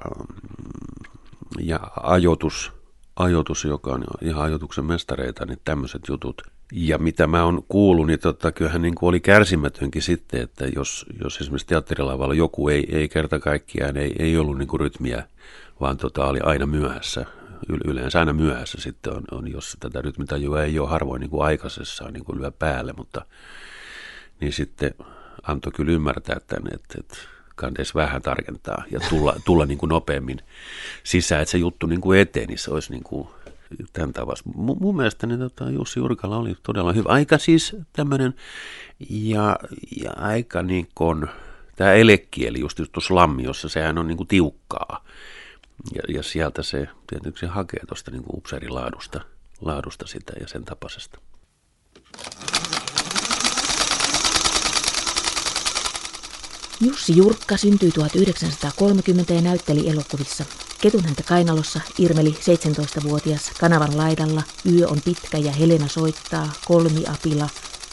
ja 1.59 1.79
ajoitus, 2.03 2.71
ajoitus, 3.15 3.65
joka 3.65 3.91
on 3.91 4.03
ihan 4.21 4.43
ajoituksen 4.43 4.85
mestareita, 4.85 5.45
niin 5.45 5.59
tämmöiset 5.65 6.01
jutut– 6.07 6.41
ja 6.73 6.97
mitä 6.97 7.27
mä 7.27 7.43
oon 7.43 7.63
kuullut, 7.67 8.07
niin 8.07 8.19
totta, 8.19 8.51
kyllähän 8.51 8.81
niin 8.81 8.95
oli 9.01 9.19
kärsimätönkin 9.19 10.01
sitten, 10.01 10.41
että 10.41 10.65
jos, 10.75 11.05
jos 11.23 11.41
esimerkiksi 11.41 11.67
teatterilavalla 11.67 12.33
joku 12.33 12.69
ei, 12.69 12.95
ei 12.95 13.09
kerta 13.09 13.39
kaikkiaan, 13.39 13.97
ei, 13.97 14.15
ei 14.19 14.37
ollut 14.37 14.57
niin 14.57 14.67
kuin 14.67 14.79
rytmiä, 14.79 15.23
vaan 15.79 15.97
tota, 15.97 16.25
oli 16.25 16.39
aina 16.39 16.65
myöhässä, 16.65 17.25
yleensä 17.85 18.19
aina 18.19 18.33
myöhässä 18.33 18.77
sitten 18.81 19.13
on, 19.13 19.23
on 19.31 19.51
jos 19.51 19.77
tätä 19.79 20.01
rytmitajua 20.01 20.63
ei 20.63 20.79
ole 20.79 20.89
harvoin 20.89 21.19
niin 21.19 21.29
kuin 21.29 21.45
aikaisessaan 21.45 22.13
niin 22.13 22.25
kuin 22.25 22.41
lyö 22.41 22.51
päälle, 22.51 22.93
mutta 22.97 23.25
niin 24.39 24.53
sitten 24.53 24.93
antoi 25.43 25.71
kyllä 25.71 25.91
ymmärtää, 25.91 26.35
että, 26.37 26.57
että, 26.73 26.95
että 26.99 27.17
kannattaisi 27.55 27.93
vähän 27.93 28.21
tarkentaa 28.21 28.83
ja 28.91 28.99
tulla, 29.09 29.35
tulla 29.45 29.65
niin 29.65 29.77
kuin 29.77 29.89
nopeammin 29.89 30.39
sisään, 31.03 31.41
että 31.41 31.51
se 31.51 31.57
juttu 31.57 31.87
niin 31.87 32.01
kuin 32.01 32.19
eteni, 32.19 32.45
niin 32.45 32.57
se 32.57 32.71
olisi 32.71 32.91
niin 32.91 33.03
kuin 33.03 33.27
tämän 33.93 34.13
tavassa. 34.13 34.49
M- 34.49 34.79
mun 34.79 34.95
mielestä 34.95 35.27
niin, 35.27 35.39
tota, 35.39 35.69
Jussi 35.69 35.99
Urkala 35.99 36.37
oli 36.37 36.55
todella 36.63 36.93
hyvä. 36.93 37.09
Aika 37.09 37.37
siis 37.37 37.75
tämmöinen, 37.93 38.33
ja, 39.09 39.59
ja 40.01 40.11
aika 40.15 40.63
niin 40.63 40.89
kuin, 40.95 41.27
tämä 41.75 41.93
elekieli 41.93 42.59
just 42.59 42.79
tuossa 42.91 43.15
lammiossa, 43.15 43.69
sehän 43.69 43.97
on 43.97 44.07
niin 44.07 44.17
kuin 44.17 44.27
tiukkaa. 44.27 45.05
Ja, 45.95 46.01
ja 46.15 46.23
sieltä 46.23 46.63
se 46.63 46.87
tietysti 47.07 47.45
hakee 47.45 47.85
tuosta 47.87 48.11
niin 48.11 48.23
upseerilaadusta 48.33 49.21
laadusta 49.61 50.07
sitä 50.07 50.33
ja 50.39 50.47
sen 50.47 50.63
tapaisesta. 50.63 51.19
Jussi 56.81 57.17
Jurkka 57.17 57.57
syntyi 57.57 57.91
1930 57.91 59.33
ja 59.33 59.41
näytteli 59.41 59.89
elokuvissa. 59.89 60.45
Ketun 60.81 61.05
häntä 61.05 61.23
kainalossa 61.23 61.79
irmeli 61.97 62.29
17-vuotias 62.29 63.41
kanavan 63.59 63.97
laidalla, 63.97 64.43
yö 64.71 64.87
on 64.87 65.01
pitkä 65.05 65.37
ja 65.37 65.51
Helena 65.51 65.87
soittaa, 65.87 66.51
kolmiapila, 66.65 67.49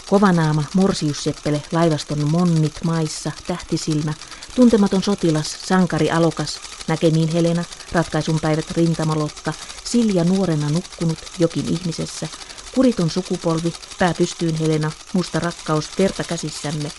Kovanaama, 0.08 0.64
Morsiusseppele, 0.74 1.62
laivaston 1.72 2.30
monnit 2.30 2.84
maissa, 2.84 3.32
tähtisilmä, 3.46 4.14
tuntematon 4.54 5.02
sotilas, 5.02 5.56
sankari 5.66 6.10
alokas, 6.10 6.60
näkemiin 6.88 7.28
Helena, 7.28 7.64
ratkaisun 7.92 8.40
päivät 8.40 8.70
rintamalotta, 8.70 9.52
Silja 9.84 10.24
nuorena 10.24 10.70
nukkunut, 10.70 11.18
jokin 11.38 11.68
ihmisessä, 11.68 12.28
kuriton 12.74 13.10
sukupolvi, 13.10 13.74
pää 13.98 14.14
pystyyn 14.14 14.54
Helena, 14.54 14.92
musta 15.12 15.40
rakkaus, 15.40 15.90
verta 15.98 16.24
käsissämme, 16.24 16.92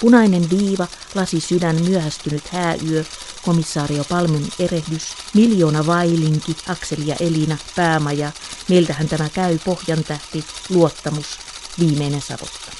Punainen 0.00 0.42
viiva, 0.50 0.86
lasi 1.14 1.40
sydän 1.40 1.76
myöhästynyt 1.88 2.48
hääyö, 2.48 3.04
komissaario 3.44 4.04
Palmin 4.08 4.48
erehdys, 4.58 5.16
miljoona 5.34 5.86
vailinki, 5.86 6.56
Akseli 6.68 7.06
ja 7.06 7.16
Elina, 7.20 7.56
päämaja, 7.76 8.32
meiltähän 8.68 9.08
tämä 9.08 9.28
käy, 9.28 9.58
pohjan 9.64 10.04
tähti, 10.04 10.44
luottamus, 10.70 11.38
viimeinen 11.78 12.20
savotta. 12.20 12.72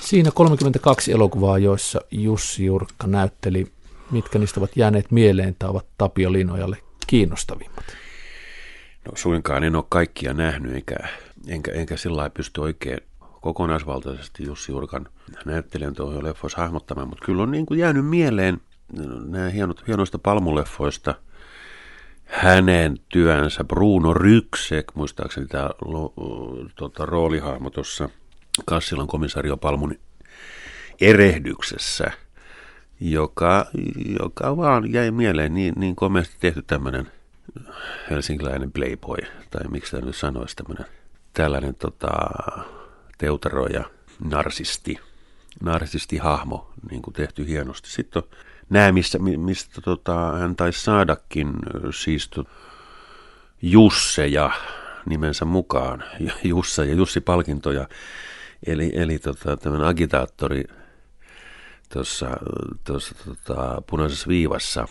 Siinä 0.00 0.30
32 0.30 1.12
elokuvaa, 1.12 1.58
joissa 1.58 2.00
Jussi 2.10 2.64
Jurkka 2.64 3.06
näytteli, 3.06 3.66
mitkä 4.10 4.38
niistä 4.38 4.60
ovat 4.60 4.76
jääneet 4.76 5.10
mieleen 5.10 5.56
tai 5.58 5.70
ovat 5.70 5.86
Tapio 5.98 6.32
Linojalle 6.32 6.76
kiinnostavimmat? 7.06 7.84
No 9.04 9.12
suinkaan 9.14 9.64
en 9.64 9.76
ole 9.76 9.84
kaikkia 9.88 10.34
nähnyt, 10.34 10.74
eikä, 10.74 10.96
enkä, 11.48 11.72
enkä 11.72 11.96
sillä 11.96 12.30
pysty 12.30 12.60
oikein 12.60 12.98
kokonaisvaltaisesti 13.40 14.44
Jussi 14.44 14.72
Jurkan 14.72 15.08
näyttelijän 15.44 15.94
tuohon 15.94 16.24
leffoissa 16.24 16.58
hahmottamaan, 16.58 17.08
mutta 17.08 17.24
kyllä 17.24 17.42
on 17.42 17.50
niin 17.50 17.66
kuin 17.66 17.80
jäänyt 17.80 18.06
mieleen 18.06 18.60
nämä 19.26 19.48
hienot, 19.48 19.86
hienoista 19.86 20.18
palmuleffoista. 20.18 21.14
Hänen 22.24 22.96
työnsä, 23.08 23.64
Bruno 23.64 24.14
Ryksek, 24.14 24.84
muistaakseni 24.94 25.46
tämä 25.46 25.70
tota, 26.76 27.06
roolihahmo 27.06 27.70
tuossa 27.70 28.08
Kassilan 28.64 29.06
komisario 29.06 29.56
Palmun 29.56 29.94
erehdyksessä, 31.00 32.10
joka, 33.00 33.66
joka 34.20 34.56
vaan 34.56 34.92
jäi 34.92 35.10
mieleen. 35.10 35.54
Niin, 35.54 35.74
niin 35.76 35.96
komeasti 35.96 36.36
tehty 36.40 36.62
tämmöinen 36.66 37.08
helsinkiläinen 38.10 38.72
playboy, 38.72 39.18
tai 39.50 39.68
miksi 39.68 39.90
tämä 39.90 40.06
nyt 40.06 40.16
sanoisi 40.16 40.56
tämmöinen 40.56 40.86
tällainen 41.34 41.74
tota, 41.74 42.10
teutero 43.18 43.66
ja 43.66 43.84
narsisti, 44.24 45.00
narsistihahmo 45.62 46.70
niin 46.90 47.02
kuin 47.02 47.14
tehty 47.14 47.46
hienosti. 47.46 47.90
Sitten 47.90 48.22
on 48.22 48.28
nämä, 48.70 48.92
missä, 48.92 49.18
mistä 49.18 49.80
tota, 49.80 50.32
hän 50.32 50.56
taisi 50.56 50.80
saadakin 50.80 51.52
siis 51.94 52.30
Jusse 53.62 54.26
ja 54.26 54.50
nimensä 55.06 55.44
mukaan, 55.44 56.04
Jussa 56.44 56.84
ja 56.84 56.94
Jussi-palkintoja, 56.94 57.88
eli, 58.66 58.92
eli 58.94 59.18
tota, 59.18 59.56
tämmöinen 59.56 59.88
agitaattori 59.88 60.64
tuossa, 61.92 62.30
tuossa 62.84 63.14
tota, 63.24 63.82
punaisessa 63.86 64.28
viivassa, 64.28 64.88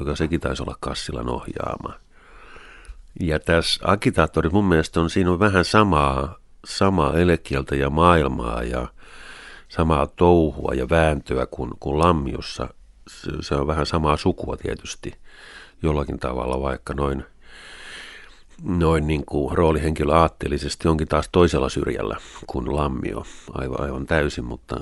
joka 0.00 0.16
sekin 0.16 0.40
taisi 0.40 0.62
olla 0.62 0.76
Kassilan 0.80 1.28
ohjaama. 1.28 2.01
Ja 3.20 3.40
tässä 3.40 3.80
agitaattorissa 3.84 4.54
mun 4.54 4.68
mielestä 4.68 5.00
on 5.00 5.10
siinä 5.10 5.30
on 5.30 5.38
vähän 5.38 5.64
samaa 5.64 6.42
samaa 6.66 7.18
elekieltä 7.18 7.76
ja 7.76 7.90
maailmaa 7.90 8.62
ja 8.62 8.88
samaa 9.68 10.06
touhua 10.06 10.74
ja 10.74 10.88
vääntöä 10.88 11.46
kuin, 11.46 11.70
kuin 11.80 11.98
Lammiossa. 11.98 12.68
se, 13.08 13.30
se 13.40 13.54
on 13.54 13.66
vähän 13.66 13.86
samaa 13.86 14.16
sukua 14.16 14.56
tietysti 14.56 15.14
jollakin 15.82 16.18
tavalla, 16.18 16.60
vaikka 16.60 16.94
noin, 16.94 17.24
noin 18.62 19.06
niin 19.06 19.24
kuin 19.26 19.56
roolihenkilö 19.58 20.14
aatteellisesti 20.14 20.88
onkin 20.88 21.08
taas 21.08 21.28
toisella 21.32 21.68
syrjällä 21.68 22.16
kuin 22.46 22.76
Lammio 22.76 23.22
aivan, 23.52 23.80
aivan 23.80 24.06
täysin, 24.06 24.44
mutta, 24.44 24.80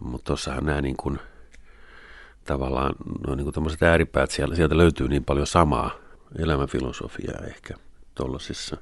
mutta 0.00 0.24
tuossahan 0.24 0.64
nämä 0.66 0.80
niin 0.80 0.96
kuin, 0.96 1.18
tavallaan 2.44 2.94
no 3.26 3.34
niin 3.34 3.52
kuin 3.52 3.88
ääripäät, 3.88 4.30
siellä, 4.30 4.56
sieltä 4.56 4.76
löytyy 4.76 5.08
niin 5.08 5.24
paljon 5.24 5.46
samaa 5.46 5.90
elämänfilosofiaa 6.38 7.44
ehkä 7.46 7.74
tuollaisissa. 8.14 8.76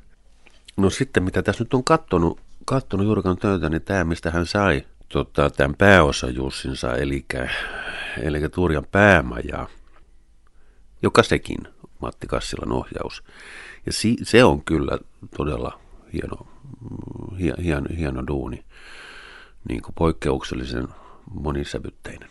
No 0.77 0.91
sitten 0.91 1.23
mitä 1.23 1.43
tässä 1.43 1.65
nyt 1.65 1.75
on 1.75 1.85
kattonut, 1.85 2.41
kattonut 2.65 3.07
Jurkan 3.07 3.37
töitä, 3.37 3.69
niin 3.69 3.83
tämä 3.83 4.05
mistä 4.05 4.31
hän 4.31 4.47
sai 4.47 4.87
tota, 5.09 5.51
tämän 5.51 5.75
pääosa 5.79 6.31
Jussinsa, 6.31 6.97
eli, 6.97 7.25
eli 8.23 8.49
Turjan 8.49 8.87
päämaja, 8.93 9.69
joka 11.03 11.23
sekin 11.23 11.59
Matti 11.99 12.27
Kassilan 12.27 12.73
ohjaus. 12.73 13.25
Ja 13.87 13.93
si, 13.93 14.17
se 14.23 14.45
on 14.45 14.65
kyllä 14.65 14.99
todella 15.37 15.81
hieno, 16.13 16.47
hieno, 17.63 17.87
hieno 17.97 18.27
duuni, 18.27 18.65
niin 19.69 19.83
kuin 19.83 19.95
poikkeuksellisen 19.95 20.89
monisävytteinen. 21.35 22.29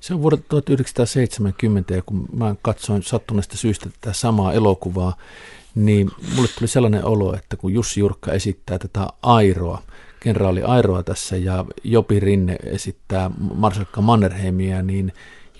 Se 0.00 0.14
on 0.14 0.22
vuodelta 0.22 0.44
1970 0.48 1.94
ja 1.94 2.02
kun 2.02 2.28
mä 2.32 2.54
katsoin 2.62 3.02
sattuneesta 3.02 3.56
syystä 3.56 3.90
tätä 4.00 4.12
samaa 4.12 4.52
elokuvaa, 4.52 5.16
niin 5.74 6.10
mulle 6.36 6.48
tuli 6.58 6.68
sellainen 6.68 7.04
olo, 7.04 7.34
että 7.34 7.56
kun 7.56 7.72
Jussi 7.72 8.00
Jurkka 8.00 8.32
esittää 8.32 8.78
tätä 8.78 9.06
Airoa, 9.22 9.82
kenraali 10.20 10.62
Airoa 10.62 11.02
tässä 11.02 11.36
ja 11.36 11.64
Jopi 11.84 12.20
Rinne 12.20 12.56
esittää 12.62 13.30
Marsalkka 13.54 14.00
Mannerheimia, 14.00 14.82
niin 14.82 15.12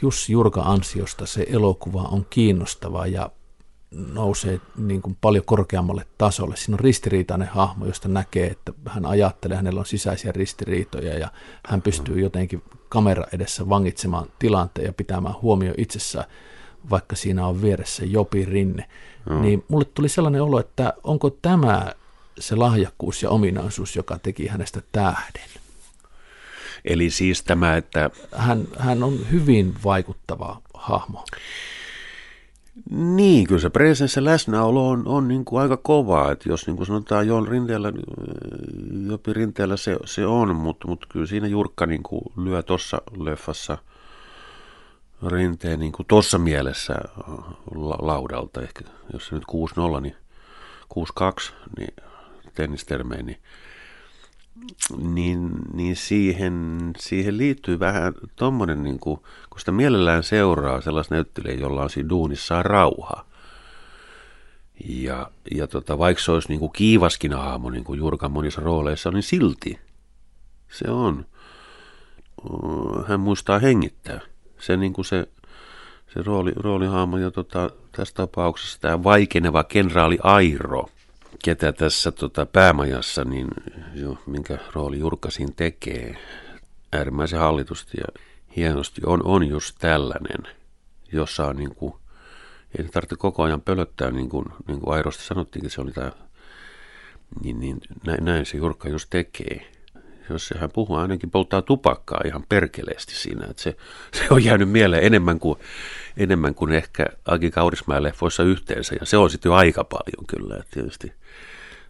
Jussi 0.03 0.33
Jurka 0.33 0.63
ansiosta 0.63 1.27
se 1.27 1.47
elokuva 1.51 2.03
on 2.03 2.27
kiinnostava 2.31 3.07
ja 3.07 3.31
nousee 3.91 4.61
niin 4.77 5.03
kuin 5.03 5.17
paljon 5.21 5.45
korkeammalle 5.45 6.07
tasolle. 6.19 6.57
Siinä 6.57 6.75
on 6.75 6.81
ristiriitainen 6.81 7.49
hahmo, 7.49 7.87
josta 7.87 8.09
näkee, 8.09 8.47
että 8.47 8.73
hän 8.87 9.07
ajattelee, 9.07 9.57
hänellä 9.57 9.81
on 9.81 9.87
sisäisiä 9.87 10.33
ristiriitoja 10.33 11.19
ja 11.19 11.29
hän 11.67 11.83
pystyy 11.83 12.21
jotenkin 12.21 12.63
kamera 12.89 13.25
edessä 13.33 13.69
vangitsemaan 13.69 14.27
tilanteen 14.39 14.87
ja 14.87 14.93
pitämään 14.93 15.35
huomio 15.43 15.75
itsessään, 15.79 16.27
vaikka 16.91 17.17
siinä 17.17 17.47
on 17.47 17.63
vieressä 17.63 18.05
Jopi 18.05 18.45
Rinne. 18.45 18.89
Mm. 19.31 19.43
Niin 19.43 19.65
mulle 19.69 19.85
tuli 19.85 20.09
sellainen 20.09 20.43
olo, 20.43 20.61
että 20.61 20.93
onko 21.05 21.31
tämä 21.31 21.93
se 22.39 22.57
lahjakkuus 22.57 23.23
ja 23.23 23.31
ominaisuus, 23.31 23.97
joka 23.97 24.19
teki 24.19 24.47
hänestä 24.47 24.83
tähden. 24.93 25.49
Eli 26.85 27.11
siis 27.11 27.43
tämä, 27.43 27.77
että... 27.77 28.11
Hän, 28.33 28.69
hän 28.79 29.03
on 29.03 29.19
hyvin 29.31 29.75
vaikuttava 29.85 30.61
hahmo. 30.75 31.25
Niin, 32.91 33.47
kyllä 33.47 33.61
se 33.61 33.71
presenssi 33.71 34.25
läsnäolo 34.25 34.89
on, 34.89 35.07
on 35.07 35.29
niin 35.29 35.45
kuin 35.45 35.63
aika 35.63 35.77
kova, 35.77 36.33
että 36.33 36.49
jos 36.49 36.67
niin 36.67 36.77
kuin 36.77 36.87
sanotaan 36.87 37.27
Joon 37.27 37.49
Rinteellä, 37.49 37.93
Jopi 39.09 39.33
Rinteellä 39.33 39.77
se, 39.77 39.97
se 40.05 40.27
on, 40.27 40.57
mutta, 40.57 40.89
mutta 40.89 41.07
kyllä 41.11 41.27
siinä 41.27 41.47
Jurkka 41.47 41.87
niin 41.87 42.03
kuin 42.03 42.23
lyö 42.37 42.63
tuossa 42.63 43.03
leffassa 43.19 43.79
Rinteen 45.27 45.79
niin 45.79 45.93
tuossa 46.09 46.39
mielessä 46.39 46.95
la, 47.75 47.97
laudalta, 48.01 48.63
ehkä 48.63 48.85
jos 49.13 49.27
se 49.27 49.35
nyt 49.35 49.45
6-0, 49.99 50.01
niin 50.01 50.17
6-2, 50.95 51.53
niin 51.79 51.95
tennistermein, 52.55 53.27
niin, 53.27 53.39
niin, 55.15 55.51
niin 55.73 55.97
siihen, 55.97 56.91
siihen 56.99 57.39
liittyy 57.39 57.79
vähän 57.79 58.15
tuommoinen, 58.37 58.83
niin 58.83 58.99
kun 59.01 59.21
sitä 59.59 59.73
mielellään 59.73 60.23
seuraa 60.23 60.81
sellaista 60.81 61.15
näyttelijä, 61.15 61.55
jolla 61.55 61.83
on 61.83 61.91
siinä 61.91 62.09
duunissaan 62.09 62.65
rauha. 62.65 63.25
Ja, 64.85 65.31
ja 65.55 65.67
tota, 65.67 65.99
vaikka 65.99 66.23
se 66.23 66.33
olisi 66.33 66.49
niin 66.49 66.61
kuin 66.61 66.73
kiivaskin 66.73 67.33
hahmo, 67.33 67.71
niin 67.71 67.85
kuin 67.85 67.99
Jurkan 67.99 68.33
monissa 68.33 68.61
rooleissa, 68.61 69.11
niin 69.11 69.23
silti 69.23 69.79
se 70.69 70.91
on. 70.91 71.27
Hän 73.07 73.21
muistaa 73.21 73.59
hengittää. 73.59 74.21
Se, 74.59 74.77
niin 74.77 74.93
kuin 74.93 75.05
se, 75.05 75.29
se 76.15 76.23
rooli, 76.23 76.53
roolihahmo 76.57 77.19
ja 77.19 77.31
tota, 77.31 77.71
tässä 77.93 78.15
tapauksessa 78.15 78.81
tämä 78.81 79.03
vaikeneva 79.03 79.65
kenraali 79.65 80.19
Airo– 80.23 80.89
ketä 81.45 81.73
tässä 81.73 82.13
tota, 82.13 82.47
päämajassa, 82.47 83.25
niin 83.25 83.49
jo, 83.95 84.19
minkä 84.27 84.59
rooli 84.73 84.99
Jurkasin 84.99 85.55
tekee 85.55 86.17
äärimmäisen 86.93 87.39
hallitusti 87.39 87.97
ja 88.01 88.23
hienosti, 88.57 89.01
on, 89.07 89.23
on 89.25 89.49
just 89.49 89.77
tällainen, 89.79 90.55
jossa 91.13 91.47
on 91.47 91.57
niin 91.57 91.75
kuin, 91.75 91.95
ei 92.79 92.85
tarvitse 92.85 93.17
koko 93.17 93.43
ajan 93.43 93.61
pölöttää, 93.61 94.11
niin 94.11 94.29
kuin, 94.29 94.45
niin 94.67 94.81
kuin 94.81 94.95
Airosta 94.95 95.23
sanottiinkin, 95.23 95.71
se 95.71 95.81
oli 95.81 95.93
tämä, 95.93 96.13
niin, 97.43 97.61
niin 97.61 97.81
näin, 98.07 98.25
näin 98.25 98.47
se 98.47 98.57
Jurkka 98.57 98.89
just 98.89 99.11
tekee. 99.11 99.73
Jos 100.31 100.55
hän 100.59 100.71
puhuu, 100.71 100.97
ainakin 100.97 101.31
polttaa 101.31 101.63
tupakkaa 101.63 102.21
ihan 102.25 102.45
perkeleesti 102.49 103.15
siinä, 103.15 103.47
että 103.51 103.63
se, 103.63 103.77
se 104.13 104.27
on 104.31 104.45
jäänyt 104.45 104.71
mieleen 104.71 105.05
enemmän 105.05 105.39
kuin, 105.39 105.59
enemmän 106.17 106.55
kuin 106.55 106.73
ehkä 106.73 107.07
Agi 107.25 107.51
Kaurismäen 107.51 108.03
leffoissa 108.03 108.43
yhteensä, 108.43 108.97
ja 109.01 109.07
se 109.07 109.17
on 109.17 109.31
sitten 109.31 109.51
jo 109.51 109.55
aika 109.55 109.85
paljon 109.85 110.27
kyllä, 110.27 110.57
että 110.57 110.71
tietysti– 110.71 111.13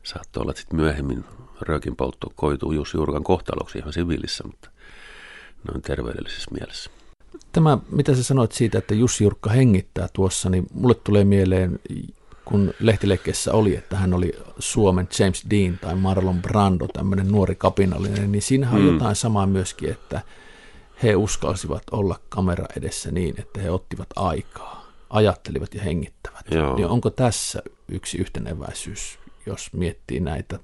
Saattoi 0.07 0.41
olla, 0.41 0.51
että 0.51 0.61
sitten 0.61 0.81
myöhemmin 0.81 1.25
röökin 1.61 1.97
poltto 1.97 2.33
koituu 2.35 2.73
Jussi 2.73 2.97
Jurkan 2.97 3.25
kohtaloksi 3.25 3.79
ihan 3.79 3.93
siviilissä, 3.93 4.45
mutta 4.45 4.71
noin 5.69 5.83
terveydellisessä 5.83 6.51
mielessä. 6.51 6.91
Tämä, 7.53 7.79
mitä 7.91 8.15
sä 8.15 8.23
sanoit 8.23 8.53
siitä, 8.53 8.79
että 8.79 8.95
Jussi 8.95 9.25
Jurkka 9.25 9.51
hengittää 9.51 10.09
tuossa, 10.13 10.51
niin 10.51 10.67
mulle 10.75 10.95
tulee 10.95 11.25
mieleen, 11.25 11.79
kun 12.45 12.75
lehtileikkeessä 12.81 13.53
oli, 13.53 13.77
että 13.77 13.97
hän 13.97 14.15
oli 14.15 14.33
Suomen 14.59 15.09
James 15.19 15.45
Dean 15.51 15.79
tai 15.79 15.95
Marlon 15.95 16.43
Brando, 16.43 16.89
tämmöinen 16.89 17.29
nuori 17.29 17.55
kapinallinen, 17.55 18.33
niin 18.33 18.43
siinähän 18.43 18.77
on 18.77 18.87
mm. 18.87 18.93
jotain 18.93 19.17
samaa 19.17 19.47
myöskin, 19.47 19.91
että 19.91 20.21
he 21.03 21.17
uskalsivat 21.17 21.83
olla 21.91 22.21
kamera 22.29 22.67
edessä 22.77 23.11
niin, 23.11 23.35
että 23.39 23.61
he 23.61 23.71
ottivat 23.71 24.09
aikaa, 24.17 24.87
ajattelivat 25.11 25.75
ja 25.75 25.83
hengittävät. 25.83 26.47
Joo. 26.51 26.77
Niin 26.77 26.87
onko 26.87 27.11
tässä 27.11 27.63
yksi 27.89 28.19
yhteneväisyys 28.19 29.19
jos 29.47 29.73
miettii 29.73 30.21
näitä, 30.21 30.59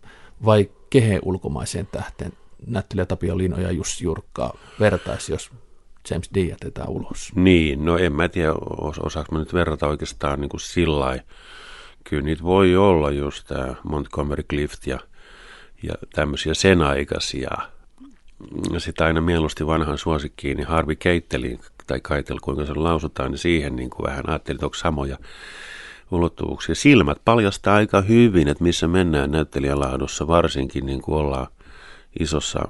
vai 0.45 0.71
kehen 0.91 1.21
ulkomaiseen 1.23 1.89
tähteen 1.93 2.33
näyttelijä 2.67 3.07
Tapio 3.07 3.39
Lino 3.39 3.61
ja 3.61 3.71
Jussi 3.71 4.05
Jurkkaa 4.05 4.57
vertaisi, 4.81 5.33
jos 5.33 5.51
James 6.11 6.31
Dean 6.35 6.49
jätetään 6.49 6.89
ulos? 6.89 7.33
Niin, 7.35 7.85
no 7.85 7.99
en 7.99 8.13
mä 8.13 8.29
tiedä, 8.29 8.53
osaako 9.01 9.33
mä 9.33 9.39
nyt 9.39 9.55
verrata 9.55 9.87
oikeastaan 9.87 10.41
niin 10.41 10.49
kuin 10.49 10.61
sillä 10.61 11.19
Kyllä 12.05 12.23
niitä 12.23 12.43
voi 12.43 12.77
olla 12.77 13.11
just 13.11 13.47
tämä 13.47 13.75
Montgomery 13.83 14.43
Clift 14.43 14.87
ja, 14.87 14.99
ja 15.83 15.95
tämmöisiä 16.15 16.55
sen 16.55 16.83
aikaisia. 16.83 17.51
Sitten 18.79 19.07
aina 19.07 19.21
mieluusti 19.21 19.67
vanhan 19.67 19.99
suosikkiin, 19.99 20.57
niin 20.57 20.67
Harvey 20.67 20.97
Keittelin, 20.97 21.61
tai 21.87 22.01
Keitel, 22.09 22.39
kuinka 22.43 22.67
se 22.67 22.75
lausutaan, 22.75 23.31
niin 23.31 23.39
siihen 23.39 23.77
niin 23.77 23.91
kuin 23.91 24.07
vähän 24.07 24.29
ajattelin, 24.29 24.57
että 24.57 24.67
onko 24.67 24.77
samoja 24.77 25.19
ulottuvuuksia. 26.11 26.75
Silmät 26.75 27.19
paljastaa 27.25 27.75
aika 27.75 28.01
hyvin, 28.01 28.49
että 28.49 28.65
missä 28.65 28.89
mennään 28.89 29.31
näyttelijälaadussa, 29.31 30.27
varsinkin 30.27 30.87
niin 30.87 31.03
kuin 31.03 31.19
ollaan 31.19 31.47
isossa 32.21 32.69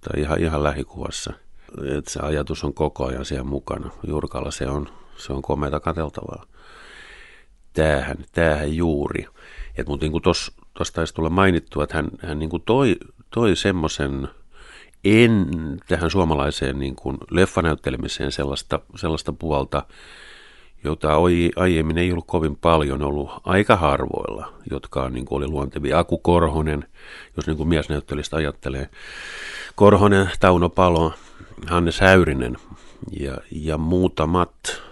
tai 0.00 0.20
ihan, 0.20 0.40
ihan 0.40 0.62
lähikuvassa. 0.62 1.32
Että 1.98 2.10
se 2.10 2.20
ajatus 2.20 2.64
on 2.64 2.74
koko 2.74 3.06
ajan 3.06 3.24
siellä 3.24 3.44
mukana. 3.44 3.90
Jurkalla 4.06 4.50
se 4.50 4.68
on, 4.68 4.88
se 5.16 5.32
on 5.32 5.42
komeita 5.42 5.80
kateltavaa. 5.80 6.44
Tämähän, 7.72 8.16
tämähän 8.32 8.76
juuri. 8.76 9.26
Että 9.76 9.90
mutta 9.90 10.06
niin 10.06 10.22
tuossa 10.22 10.52
taisi 10.94 11.14
tulla 11.14 11.30
mainittua, 11.30 11.84
että 11.84 11.96
hän, 11.96 12.08
hän 12.22 12.38
niin 12.38 12.50
kuin 12.50 12.62
toi, 12.66 12.96
toi 13.30 13.56
semmoisen 13.56 14.28
en 15.04 15.46
tähän 15.88 16.10
suomalaiseen 16.10 16.78
niin 16.78 16.96
kuin 16.96 17.18
leffanäyttelemiseen 17.30 18.32
sellaista, 18.32 18.80
sellaista 18.96 19.32
puolta, 19.32 19.82
jota 20.84 21.08
aiemmin 21.56 21.98
ei 21.98 22.12
ollut 22.12 22.26
kovin 22.26 22.56
paljon, 22.56 23.02
ollut 23.02 23.30
aika 23.44 23.76
harvoilla, 23.76 24.52
jotka 24.70 25.08
niin 25.08 25.24
kuin 25.24 25.36
oli 25.36 25.46
luontevia. 25.46 25.98
Aku 25.98 26.18
Korhonen, 26.18 26.84
jos 27.36 27.46
niin 27.46 27.56
kuin 27.56 27.68
miesnäyttelijästä 27.68 28.36
ajattelee, 28.36 28.88
Korhonen, 29.74 30.30
Tauno 30.40 30.68
Palo, 30.68 31.12
Hannes 31.66 32.00
Häyrinen 32.00 32.56
ja, 33.20 33.36
ja 33.50 33.78
muutamat, 33.78 34.82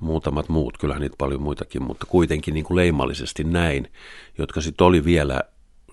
muutamat 0.00 0.48
muut, 0.48 0.78
kyllähän 0.78 1.00
niitä 1.00 1.16
paljon 1.18 1.42
muitakin, 1.42 1.82
mutta 1.82 2.06
kuitenkin 2.06 2.54
niin 2.54 2.64
kuin 2.64 2.76
leimallisesti 2.76 3.44
näin, 3.44 3.90
jotka 4.38 4.60
sitten 4.60 4.86
oli 4.86 5.04
vielä, 5.04 5.40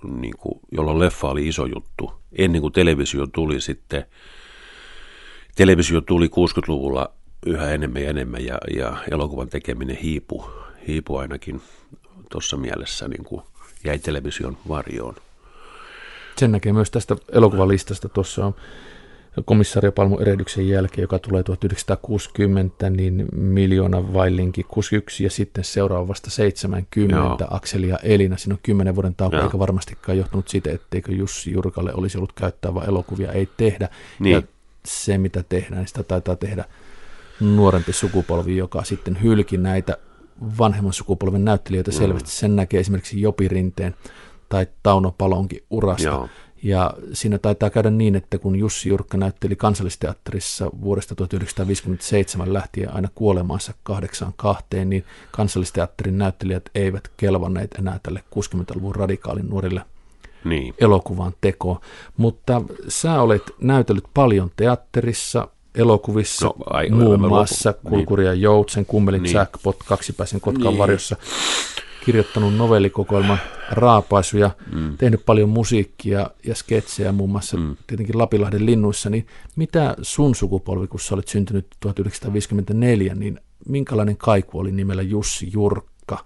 niin 0.04 0.38
kuin, 0.38 0.60
jolloin 0.72 1.00
leffa 1.00 1.30
oli 1.30 1.48
iso 1.48 1.66
juttu, 1.66 2.14
ennen 2.38 2.62
kuin 2.62 2.74
televisio 2.74 3.28
tuli 3.28 3.62
sitten, 3.62 4.06
televisio 5.56 6.02
tuli 6.02 6.28
60-luvulla 6.28 7.12
yhä 7.46 7.72
enemmän 7.72 8.02
ja 8.02 8.10
enemmän 8.10 8.46
ja, 8.46 8.58
ja 8.76 8.98
elokuvan 9.12 9.50
tekeminen 9.50 9.96
hiipu, 9.96 10.50
hiipu 10.88 11.16
ainakin 11.18 11.62
tuossa 12.32 12.58
mielessä 12.58 13.08
niin 13.08 13.24
kuin 13.24 13.42
jäi 13.84 14.00
television 14.00 14.58
varjoon. 14.68 15.16
Sen 16.38 16.52
näkee 16.52 16.74
myös 16.74 16.92
tästä 16.92 17.16
elokuvalistasta. 17.32 18.10
Tuossa 18.10 18.46
on 18.46 18.56
komissario 19.46 19.92
Palmun 19.92 20.22
erehdyksen 20.22 20.70
jälkeen, 20.70 21.04
joka 21.04 21.20
tulee 21.20 21.44
1960, 21.44 22.90
niin 22.90 23.26
Miljoona 23.34 24.14
Vailinki 24.14 24.64
61 24.64 25.24
ja 25.24 25.30
sitten 25.30 25.64
seuraavasta 25.64 26.30
70 26.30 27.16
Joo. 27.16 27.38
Akseli 27.50 27.90
ja 27.90 27.98
Elina. 28.04 28.38
Siinä 28.38 28.54
on 28.54 28.60
10 28.64 28.96
vuoden 28.96 29.16
tauko, 29.16 29.38
eikä 29.38 29.60
varmastikaan 29.60 30.18
johtunut 30.18 30.48
siitä, 30.48 30.72
etteikö 30.72 31.12
Jussi 31.12 31.52
Jurkalle 31.52 31.94
olisi 31.94 32.18
ollut 32.18 32.34
käyttää, 32.34 32.74
vaan 32.74 32.88
elokuvia 32.88 33.32
ei 33.32 33.50
tehdä. 33.58 33.90
Niin. 34.20 34.34
Ja 34.34 34.42
se, 34.86 35.18
mitä 35.18 35.44
tehdään, 35.50 35.78
niin 35.78 35.88
sitä 35.88 36.04
taitaa 36.04 36.36
tehdä 36.36 36.66
nuorempi 37.40 37.94
sukupolvi, 37.94 38.58
joka 38.58 38.84
sitten 38.84 39.22
hylki 39.24 39.58
näitä 39.58 39.98
vanhemman 40.58 40.94
sukupolven 40.94 41.46
näyttelijöitä 41.46 41.92
mm. 41.92 41.98
selvästi. 41.98 42.30
Sen 42.30 42.56
näkee 42.56 42.80
esimerkiksi 42.80 43.22
Jopi 43.22 43.48
Rinteen 43.48 43.96
tai 44.50 44.68
Tauno 44.84 45.16
Palonkin 45.18 45.64
urasta. 45.70 46.08
Joo. 46.08 46.30
Ja 46.66 46.94
siinä 47.14 47.38
taitaa 47.38 47.70
käydä 47.70 47.90
niin, 47.90 48.16
että 48.16 48.38
kun 48.38 48.56
Jussi 48.56 48.90
Jurkka 48.90 49.18
näytteli 49.18 49.56
kansallisteatterissa 49.56 50.70
vuodesta 50.82 51.16
1957 51.16 52.54
lähtien 52.54 52.94
aina 52.94 53.10
kuolemaansa 53.16 53.74
kahdeksan 53.84 54.34
kahteen, 54.36 54.90
niin 54.90 55.04
kansallisteatterin 55.32 56.18
näyttelijät 56.18 56.70
eivät 56.76 57.12
kelvanneet 57.18 57.76
enää 57.80 58.00
tälle 58.04 58.24
60-luvun 58.36 58.96
radikaalin 58.96 59.50
nuorille 59.50 59.82
niin. 60.44 60.74
elokuvan 60.80 61.34
tekoon. 61.42 61.80
Mutta 62.18 62.62
sä 62.88 63.22
olet 63.22 63.44
näytellyt 63.62 64.06
paljon 64.14 64.52
teatterissa, 64.56 65.48
elokuvissa, 65.76 66.46
no, 66.46 66.56
ai, 66.66 66.90
muun 66.90 67.20
muassa 67.20 67.74
Kulkuria 67.74 68.32
niin. 68.32 68.42
Joutsen, 68.42 68.86
Kummelin 68.86 69.24
niin. 69.24 69.36
Jackpot, 69.36 69.78
Kaksipäisen 69.86 70.42
Kotkan 70.42 70.72
niin. 70.72 70.78
varjossa 70.78 71.16
kirjoittanut 72.06 72.56
novellikokoelman 72.56 73.38
raapaisuja, 73.72 74.52
mm. 74.74 74.98
tehnyt 74.98 75.26
paljon 75.26 75.50
musiikkia 75.50 76.30
ja 76.44 76.56
sketsejä 76.56 77.12
muun 77.12 77.30
muassa 77.30 77.58
mm. 77.58 77.78
tietenkin 77.88 78.18
Lapilahden 78.18 78.66
linnuissa, 78.66 79.10
niin 79.10 79.28
mitä 79.56 79.96
sun 80.02 80.36
sukupolvi, 80.36 80.88
kun 80.88 81.00
sä 81.00 81.16
olet 81.16 81.28
syntynyt 81.28 81.68
1954, 81.80 83.16
niin 83.16 83.40
minkälainen 83.70 84.18
kaiku 84.18 84.60
oli 84.60 84.72
nimellä 84.72 85.02
Jussi 85.02 85.50
Jurkka 85.54 86.26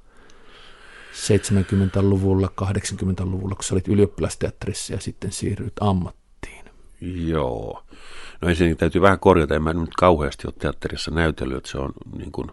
70-luvulla, 1.11 2.49
80-luvulla, 2.61 3.55
kun 3.55 3.63
sä 3.63 3.75
olit 3.75 3.87
ylioppilasteatterissa 3.87 4.93
ja 4.93 4.99
sitten 4.99 5.31
siirryit 5.31 5.73
ammattiin? 5.81 6.65
Joo. 7.01 7.83
No 8.41 8.49
ensin 8.49 8.77
täytyy 8.77 9.01
vähän 9.01 9.19
korjata, 9.19 9.55
en 9.55 9.63
mä 9.63 9.73
nyt 9.73 9.95
kauheasti 9.97 10.47
ole 10.47 10.53
teatterissa 10.59 11.11
näytellyt, 11.11 11.57
että 11.57 11.71
se 11.71 11.77
on 11.77 11.91
niin 12.17 12.31
kuin 12.31 12.51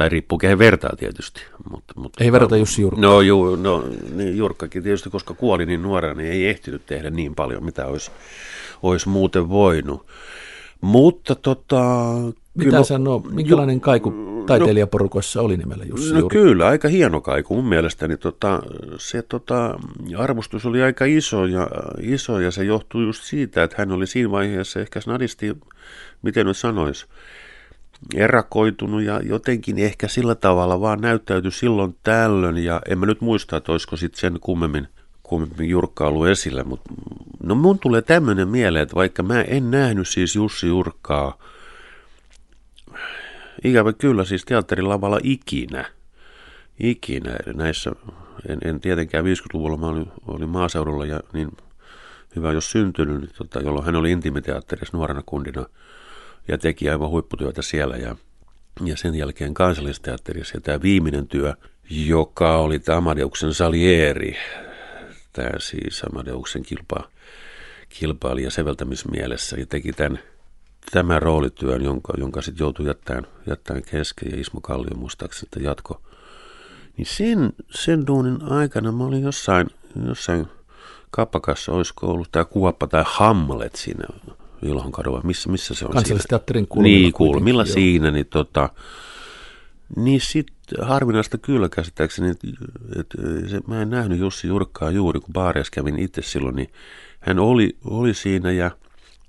tai 0.00 0.08
riippuu 0.08 0.38
kehen 0.38 0.58
vertaa 0.58 0.96
tietysti. 0.98 1.40
Mutta, 1.70 1.94
mutta, 1.96 2.24
ei 2.24 2.32
verrata 2.32 2.56
Jussi 2.56 2.82
Jurkka. 2.82 3.00
No, 3.00 3.20
ju, 3.20 3.56
no 3.56 3.84
niin 4.14 4.36
Jurkkakin 4.36 4.82
tietysti, 4.82 5.10
koska 5.10 5.34
kuoli 5.34 5.66
niin 5.66 5.82
nuorena, 5.82 6.14
niin 6.14 6.32
ei 6.32 6.46
ehtinyt 6.46 6.86
tehdä 6.86 7.10
niin 7.10 7.34
paljon, 7.34 7.64
mitä 7.64 7.86
olisi, 7.86 8.10
olisi 8.82 9.08
muuten 9.08 9.48
voinut. 9.48 10.06
Mutta 10.80 11.34
tota... 11.34 12.14
Mitä 12.54 12.70
kyllä, 12.70 12.82
sanoo, 12.82 13.18
minkälainen 13.30 13.76
ju, 13.76 13.80
kaiku 13.80 14.10
no- 14.10 14.44
taiteilijaporukoissa 14.46 15.42
oli 15.42 15.56
nimellä 15.56 15.84
Jussi 15.84 16.14
No 16.14 16.28
kyllä, 16.28 16.66
aika 16.66 16.88
hieno 16.88 17.20
kaiku 17.20 17.54
mun 17.54 17.68
mielestäni. 17.68 18.16
Tota, 18.16 18.62
se 18.96 19.22
tota, 19.22 19.78
arvostus 20.16 20.66
oli 20.66 20.82
aika 20.82 21.04
iso 21.04 21.46
ja, 21.46 21.68
iso 22.00 22.40
ja 22.40 22.50
se 22.50 22.64
johtuu 22.64 23.00
just 23.00 23.22
siitä, 23.22 23.62
että 23.62 23.76
hän 23.78 23.92
oli 23.92 24.06
siinä 24.06 24.30
vaiheessa 24.30 24.80
ehkä 24.80 25.00
snadisti, 25.00 25.56
miten 26.22 26.46
nyt 26.46 26.56
sanoisi, 26.56 27.06
erakoitunut 28.14 29.02
ja 29.02 29.20
jotenkin 29.22 29.78
ehkä 29.78 30.08
sillä 30.08 30.34
tavalla 30.34 30.80
vaan 30.80 31.00
näyttäytyi 31.00 31.50
silloin 31.50 31.96
tällöin. 32.02 32.58
Ja 32.58 32.82
en 32.88 32.98
mä 32.98 33.06
nyt 33.06 33.20
muista, 33.20 33.56
että 33.56 33.72
olisiko 33.72 33.96
sitten 33.96 34.20
sen 34.20 34.40
kummemmin, 34.40 34.88
kummemmin 35.22 35.68
Jurkka 35.68 36.08
ollut 36.08 36.28
esillä, 36.28 36.64
mutta 36.64 36.92
no 37.42 37.54
mun 37.54 37.78
tulee 37.78 38.02
tämmöinen 38.02 38.48
mieleen, 38.48 38.82
että 38.82 38.94
vaikka 38.94 39.22
mä 39.22 39.42
en 39.42 39.70
nähnyt 39.70 40.08
siis 40.08 40.36
Jussi 40.36 40.66
Jurkkaa 40.66 41.38
ikävä 43.64 43.92
kyllä 43.92 44.24
siis 44.24 44.44
teatterin 44.44 44.88
lavalla 44.88 45.18
ikinä, 45.22 45.84
ikinä. 46.80 47.36
Näissä, 47.54 47.92
en, 48.48 48.58
en 48.64 48.80
tietenkään 48.80 49.24
50-luvulla 49.24 49.76
mä 49.76 49.86
olin, 49.86 50.12
olin 50.26 50.48
maaseudulla 50.48 51.06
ja 51.06 51.20
niin 51.32 51.50
hyvä 52.36 52.52
jos 52.52 52.70
syntynyt, 52.70 53.20
niin 53.20 53.30
tota, 53.38 53.60
jolloin 53.60 53.86
hän 53.86 53.96
oli 53.96 54.10
intimiteatterissa 54.10 54.96
nuorena 54.96 55.22
kundina– 55.26 55.66
ja 56.48 56.58
teki 56.58 56.90
aivan 56.90 57.08
huipputyötä 57.08 57.62
siellä 57.62 57.96
ja, 57.96 58.16
ja 58.84 58.96
sen 58.96 59.14
jälkeen 59.14 59.54
kansallisteatterissa. 59.54 60.56
Ja 60.56 60.60
tämä 60.60 60.82
viimeinen 60.82 61.28
työ, 61.28 61.54
joka 61.90 62.56
oli 62.56 62.78
tämä 62.78 62.98
Amadeuksen 62.98 63.54
Salieri, 63.54 64.36
tämä 65.32 65.50
siis 65.58 66.02
Amadeuksen 66.04 66.62
kilpa, 66.62 67.08
kilpailija 67.88 68.50
säveltämismielessä 68.50 69.56
ja 69.56 69.66
teki 69.66 69.92
tämän, 69.92 70.18
tämän 70.90 71.22
roolityön, 71.22 71.82
jonka, 71.82 72.12
jonka 72.18 72.42
sitten 72.42 72.64
joutui 72.64 72.86
jättämään, 72.86 73.26
jättämään 73.46 73.82
kesken 73.90 74.32
ja 74.32 74.40
Ismo 74.40 74.60
Kallio 74.60 74.96
muistaakseni 74.96 75.46
että 75.46 75.68
jatko. 75.68 76.00
Niin 76.96 77.06
sen, 77.06 77.52
sen 77.70 78.06
duunin 78.06 78.42
aikana 78.42 78.92
mä 78.92 79.04
olin 79.04 79.22
jossain, 79.22 79.66
jossain 80.06 80.46
kappakassa, 81.10 81.72
olisiko 81.72 82.06
ollut 82.06 82.28
tämä 82.32 82.44
kuoppa 82.44 82.86
tai 82.86 83.04
Hamlet 83.06 83.74
siinä 83.74 84.04
Ilhon 84.62 84.92
kadulla, 84.92 85.20
missä, 85.24 85.50
missä 85.50 85.74
se 85.74 85.84
on 85.84 85.92
Kansallisteatterin 85.92 86.66
kulmilla. 86.66 86.98
Niin, 86.98 87.12
kulmilla 87.12 87.64
siinä, 87.64 88.10
niin 88.10 88.26
tota, 88.26 88.68
niin 89.96 90.20
sitten 90.20 90.86
harvinaista 90.86 91.38
kyllä 91.38 91.68
käsittääkseni, 91.68 92.30
että 92.30 92.48
et, 93.00 93.06
se, 93.50 93.60
mä 93.66 93.82
en 93.82 93.90
nähnyt 93.90 94.18
Jussi 94.18 94.48
Jurkkaa 94.48 94.90
juuri, 94.90 95.20
kun 95.20 95.32
Baarias 95.32 95.70
kävin 95.70 95.98
itse 95.98 96.22
silloin, 96.22 96.56
niin 96.56 96.68
hän 97.20 97.38
oli, 97.38 97.76
oli 97.84 98.14
siinä 98.14 98.52
ja, 98.52 98.70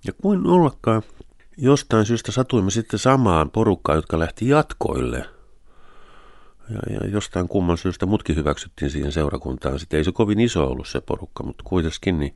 ja 0.08 0.14
kuin 0.22 0.48
ollakaan, 0.48 1.02
jostain 1.58 2.06
syystä 2.06 2.32
satuimme 2.32 2.72
sitten 2.72 3.00
samaan 3.00 3.52
porukkaan, 3.52 3.96
jotka 3.96 4.20
lähti 4.20 4.48
jatkoille. 4.48 5.26
Ja, 6.70 6.94
ja 6.94 7.10
jostain 7.10 7.48
kumman 7.48 7.78
syystä 7.78 8.06
mutkin 8.06 8.36
hyväksyttiin 8.36 8.92
siihen 8.92 9.12
seurakuntaan. 9.12 9.80
Sitten 9.80 9.98
ei 9.98 10.04
se 10.04 10.12
kovin 10.12 10.40
iso 10.40 10.68
ollut 10.68 10.88
se 10.88 11.02
porukka, 11.02 11.44
mutta 11.44 11.64
kuitenkin 11.68 12.20
niin 12.20 12.36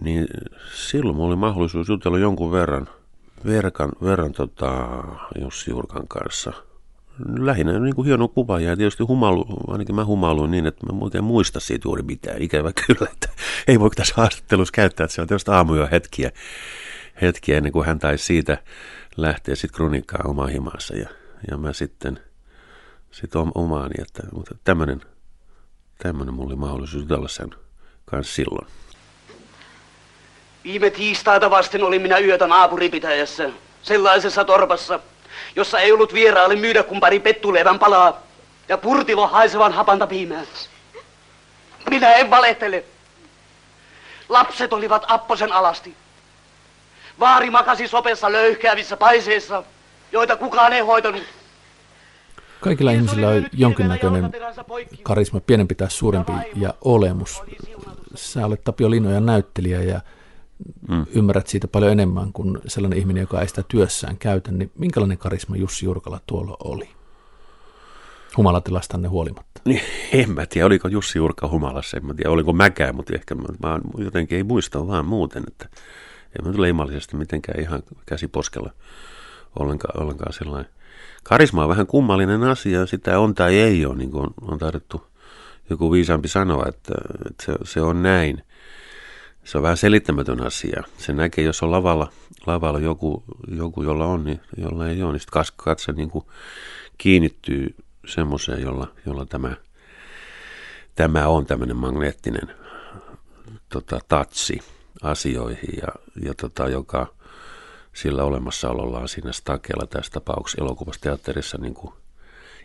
niin 0.00 0.26
silloin 0.74 1.16
mulla 1.16 1.28
oli 1.28 1.36
mahdollisuus 1.36 1.88
jutella 1.88 2.18
jonkun 2.18 2.52
verran, 2.52 2.88
verkan, 3.46 3.90
verran 4.02 4.32
tota, 4.32 4.88
Jussi 5.40 5.70
Jurkan 5.70 6.08
kanssa. 6.08 6.52
Lähinnä 7.38 7.78
niin 7.78 7.94
kuin 7.94 8.06
hieno 8.06 8.28
kuva 8.28 8.60
ja 8.60 8.76
tietysti 8.76 9.02
humailu, 9.02 9.46
ainakin 9.68 9.94
mä 9.94 10.04
humailuin 10.04 10.50
niin, 10.50 10.66
että 10.66 10.86
mä 10.86 10.98
oikein 11.00 11.24
muista 11.24 11.60
siitä 11.60 11.88
juuri 11.88 12.02
mitään. 12.02 12.42
Ikävä 12.42 12.72
kyllä, 12.86 13.10
että 13.12 13.28
ei 13.68 13.80
voi 13.80 13.90
tässä 13.90 14.14
haastattelussa 14.16 14.72
käyttää, 14.72 15.04
että 15.04 15.14
se 15.14 15.22
on 15.22 15.28
tietysti 15.28 15.50
aamuja 15.50 15.86
hetkiä, 15.86 16.30
hetkiä 17.22 17.56
ennen 17.56 17.72
kuin 17.72 17.86
hän 17.86 17.98
taisi 17.98 18.24
siitä 18.24 18.58
lähteä 19.16 19.54
sitten 19.54 19.76
kronikkaan 19.76 20.30
omaan 20.30 20.50
himaansa 20.50 20.96
ja, 20.96 21.08
ja 21.50 21.56
mä 21.56 21.72
sitten 21.72 22.20
sit 23.10 23.30
omaani, 23.54 23.94
että, 23.98 24.22
mutta 24.32 24.54
tämmöinen 24.64 25.00
mulla 26.34 26.46
oli 26.46 26.56
mahdollisuus 26.56 27.02
jutella 27.02 27.28
sen 27.28 27.50
kanssa 28.04 28.34
silloin. 28.34 28.66
Viime 30.64 30.90
tiistaita 30.90 31.50
vasten 31.50 31.84
olin 31.84 32.02
minä 32.02 32.18
yötä 32.18 32.46
naapuripitäjässä, 32.46 33.50
sellaisessa 33.82 34.44
torpassa, 34.44 35.00
jossa 35.56 35.80
ei 35.80 35.92
ollut 35.92 36.14
vieraalle 36.14 36.56
myydä 36.56 36.82
kuin 36.82 37.00
pari 37.00 37.20
pettulevän 37.20 37.78
palaa 37.78 38.22
ja 38.68 38.78
purtilo 38.78 39.26
haisevan 39.26 39.72
hapanta 39.72 40.06
piimää. 40.06 40.42
Minä 41.90 42.12
en 42.12 42.30
valehtele. 42.30 42.84
Lapset 44.28 44.72
olivat 44.72 45.04
apposen 45.08 45.52
alasti. 45.52 45.94
Vaari 47.20 47.50
makasi 47.50 47.88
sopessa 47.88 48.32
löyhkäävissä 48.32 48.96
paiseissa, 48.96 49.62
joita 50.12 50.36
kukaan 50.36 50.72
ei 50.72 50.80
hoitanut. 50.80 51.22
Kaikilla 52.60 52.90
ihmisillä 52.90 53.28
on 53.28 53.46
jonkinnäköinen 53.52 54.32
karisma, 55.02 55.40
pienempi 55.40 55.74
tai 55.74 55.90
suurempi 55.90 56.32
ja 56.56 56.74
olemus. 56.84 57.42
Sä 58.14 58.46
olet 58.46 58.64
Tapio 58.64 58.90
Linojan 58.90 59.26
näyttelijä 59.26 59.82
ja 59.82 60.00
mm. 60.88 61.06
ymmärrät 61.14 61.46
siitä 61.46 61.68
paljon 61.68 61.92
enemmän 61.92 62.32
kuin 62.32 62.58
sellainen 62.66 62.98
ihminen, 62.98 63.20
joka 63.20 63.40
ei 63.40 63.48
sitä 63.48 63.62
työssään 63.68 64.16
käytä, 64.18 64.52
niin 64.52 64.70
minkälainen 64.78 65.18
karisma 65.18 65.56
Jussi 65.56 65.84
Jurkala 65.84 66.20
tuolla 66.26 66.56
oli? 66.64 66.88
Humalatilastanne 68.36 69.08
huolimatta. 69.08 69.60
Niin, 69.64 69.80
en 70.12 70.30
mä 70.30 70.46
tiedä, 70.46 70.66
oliko 70.66 70.88
Jussi 70.88 71.18
Jurka 71.18 71.48
humalassa, 71.48 71.96
en 71.96 72.06
mä 72.06 72.14
tiedä, 72.14 72.30
oliko 72.30 72.52
mäkään, 72.52 72.94
mutta 72.94 73.14
ehkä 73.14 73.34
mä, 73.34 73.44
mä 73.62 73.80
jotenkin 73.98 74.36
ei 74.36 74.44
muista 74.44 74.86
vaan 74.86 75.06
muuten, 75.06 75.44
että 75.46 75.68
en 76.38 76.46
mä 76.46 76.52
tule 76.52 76.68
imallisesti 76.68 77.16
mitenkään 77.16 77.60
ihan 77.60 77.82
käsi 78.06 78.28
poskella 78.28 78.70
ollenkaan, 79.58 80.02
ollenkaan 80.02 80.32
sellainen. 80.32 80.70
Karisma 81.22 81.62
on 81.62 81.68
vähän 81.68 81.86
kummallinen 81.86 82.42
asia, 82.42 82.86
sitä 82.86 83.18
on 83.18 83.34
tai 83.34 83.58
ei 83.58 83.86
ole, 83.86 83.96
niin 83.96 84.10
kuin 84.10 84.30
on, 84.40 84.58
taidettu 84.58 85.06
joku 85.70 85.92
viisaampi 85.92 86.28
sanoa, 86.28 86.64
että, 86.68 86.94
että 87.30 87.44
se, 87.44 87.52
se 87.64 87.80
on 87.80 88.02
näin 88.02 88.42
se 89.44 89.58
on 89.58 89.62
vähän 89.62 89.76
selittämätön 89.76 90.42
asia. 90.42 90.82
Se 90.98 91.12
näkee, 91.12 91.44
jos 91.44 91.62
on 91.62 91.70
lavalla, 91.70 92.12
lavalla 92.46 92.78
joku, 92.78 93.24
joku, 93.56 93.82
jolla 93.82 94.06
on, 94.06 94.24
niin 94.24 94.40
jolla 94.56 94.88
ei 94.88 95.02
ole, 95.02 95.12
niin 95.12 95.20
sitten 95.20 95.42
katse 95.56 95.92
niin 95.92 96.10
kuin 96.10 96.24
kiinnittyy 96.98 97.74
semmoiseen, 98.06 98.62
jolla, 98.62 98.88
jolla 99.06 99.26
tämä, 99.26 99.56
tämä 100.94 101.28
on 101.28 101.46
tämmöinen 101.46 101.76
magneettinen 101.76 102.54
tota, 103.68 103.98
tatsi 104.08 104.60
asioihin 105.02 105.78
ja, 105.82 105.88
ja 106.22 106.34
tota, 106.34 106.68
joka 106.68 107.06
sillä 107.92 108.24
olemassaolollaan 108.24 109.08
siinä 109.08 109.32
stakella 109.32 109.86
tässä 109.86 110.12
tapauksessa 110.12 110.62
elokuvassa 110.62 111.00
teatterissa 111.00 111.58
niin 111.58 111.74
kuin 111.74 111.94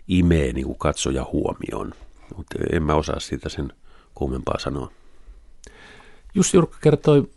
imee 0.08 0.54
niin 0.54 0.65
kuin 0.65 0.78
katsoja 0.78 1.26
huomioon. 1.32 1.94
Mutta 2.36 2.60
en 2.72 2.84
mä 2.84 2.96
osaa 2.96 3.20
siitä 3.20 3.50
sen 3.50 3.74
kummempaa 4.15 4.60
sanoa. 4.60 4.92
Jussi 6.36 6.58
Jurkka 6.58 6.78
kertoi 6.82 7.30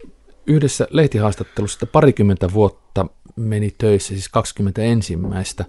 yhdessä 0.46 0.88
lehtihaastattelussa, 0.90 1.76
että 1.76 1.92
parikymmentä 1.92 2.52
vuotta 2.52 3.06
meni 3.36 3.74
töissä, 3.78 4.08
siis 4.08 4.28
20 4.28 4.82
ensimmäistä 4.82 5.64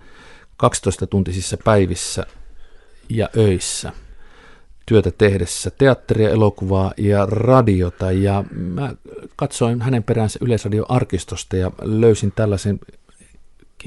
12-tuntisissa 0.63 1.57
päivissä 1.63 2.25
ja 3.09 3.29
öissä 3.37 3.91
työtä 4.85 5.11
tehdessä, 5.11 5.71
teatteria, 5.71 6.29
elokuvaa 6.29 6.93
ja 6.97 7.25
radiota. 7.25 8.11
Ja 8.11 8.43
mä 8.51 8.95
katsoin 9.35 9.81
hänen 9.81 10.03
peräänsä 10.03 10.39
Yleisradio-arkistosta 10.41 11.55
ja 11.55 11.71
löysin 11.81 12.31
tällaisen 12.31 12.79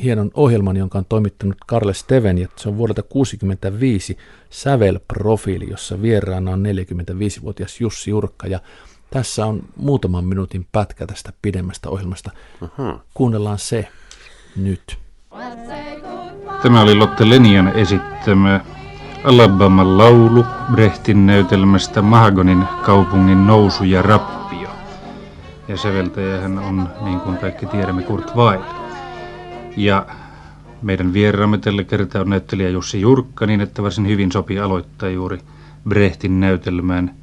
hienon 0.03 0.31
ohjelman, 0.35 0.77
jonka 0.77 0.99
on 0.99 1.05
toimittanut 1.09 1.57
Karle 1.67 1.95
Steven, 1.95 2.39
ja 2.39 2.49
se 2.57 2.69
on 2.69 2.77
vuodelta 2.77 3.03
1965 3.03 4.19
Sävel-profiili, 4.51 5.71
jossa 5.71 6.03
vieraana 6.03 6.51
on 6.51 6.65
45-vuotias 6.65 7.81
Jussi 7.81 8.11
Jurkka, 8.11 8.47
ja 8.47 8.61
tässä 9.11 9.47
on 9.47 9.63
muutaman 9.77 10.25
minuutin 10.25 10.67
pätkä 10.73 11.07
tästä 11.07 11.33
pidemmästä 11.43 11.91
ohjelmasta. 11.91 12.31
Aha. 12.61 12.99
Kuunnellaan 13.15 13.59
se 13.59 13.89
nyt. 14.57 14.99
Tämä 16.63 16.81
oli 16.81 16.95
Lotte 16.95 17.31
Lenian 17.31 17.69
esittämä 17.69 18.61
Alabaman 19.25 19.99
laulu 19.99 20.45
Brehtin 20.73 21.27
näytelmästä 21.27 22.03
Mahagonin 22.03 22.65
kaupungin 22.83 23.47
nousu 23.47 23.85
ja 23.85 24.03
rappio. 24.03 24.69
Ja 25.69 25.77
säveltäjähän 25.77 26.59
on, 26.59 26.89
niin 27.01 27.21
kuin 27.21 27.39
kaikki 27.39 27.67
tiedämme, 27.67 28.03
Kurt 28.03 28.35
Weill. 28.37 28.63
Ja 29.77 30.07
meidän 30.83 31.13
vieraamme 31.13 31.59
tällä 31.59 31.85
kertaa 31.85 32.21
on 32.21 32.31
näyttelijä 32.31 32.69
Jussi 32.69 33.01
Jurkka, 33.01 33.47
niin 33.47 33.61
että 33.61 33.83
varsin 33.83 34.09
hyvin 34.09 34.33
sopii 34.33 34.59
aloittaa 34.59 35.09
juuri 35.09 35.39
Brehtin 35.89 36.41
näytelmään 36.41 37.15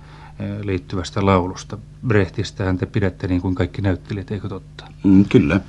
liittyvästä 0.63 1.25
laulusta. 1.25 1.77
Brehtistähän 2.07 2.77
te 2.77 2.85
pidätte 2.85 3.27
niin 3.27 3.41
kuin 3.41 3.55
kaikki 3.55 3.81
näyttelijät, 3.81 4.31
eikö 4.31 4.49
totta? 4.49 4.85
Mm, 5.03 5.25
kyllä. 5.25 5.59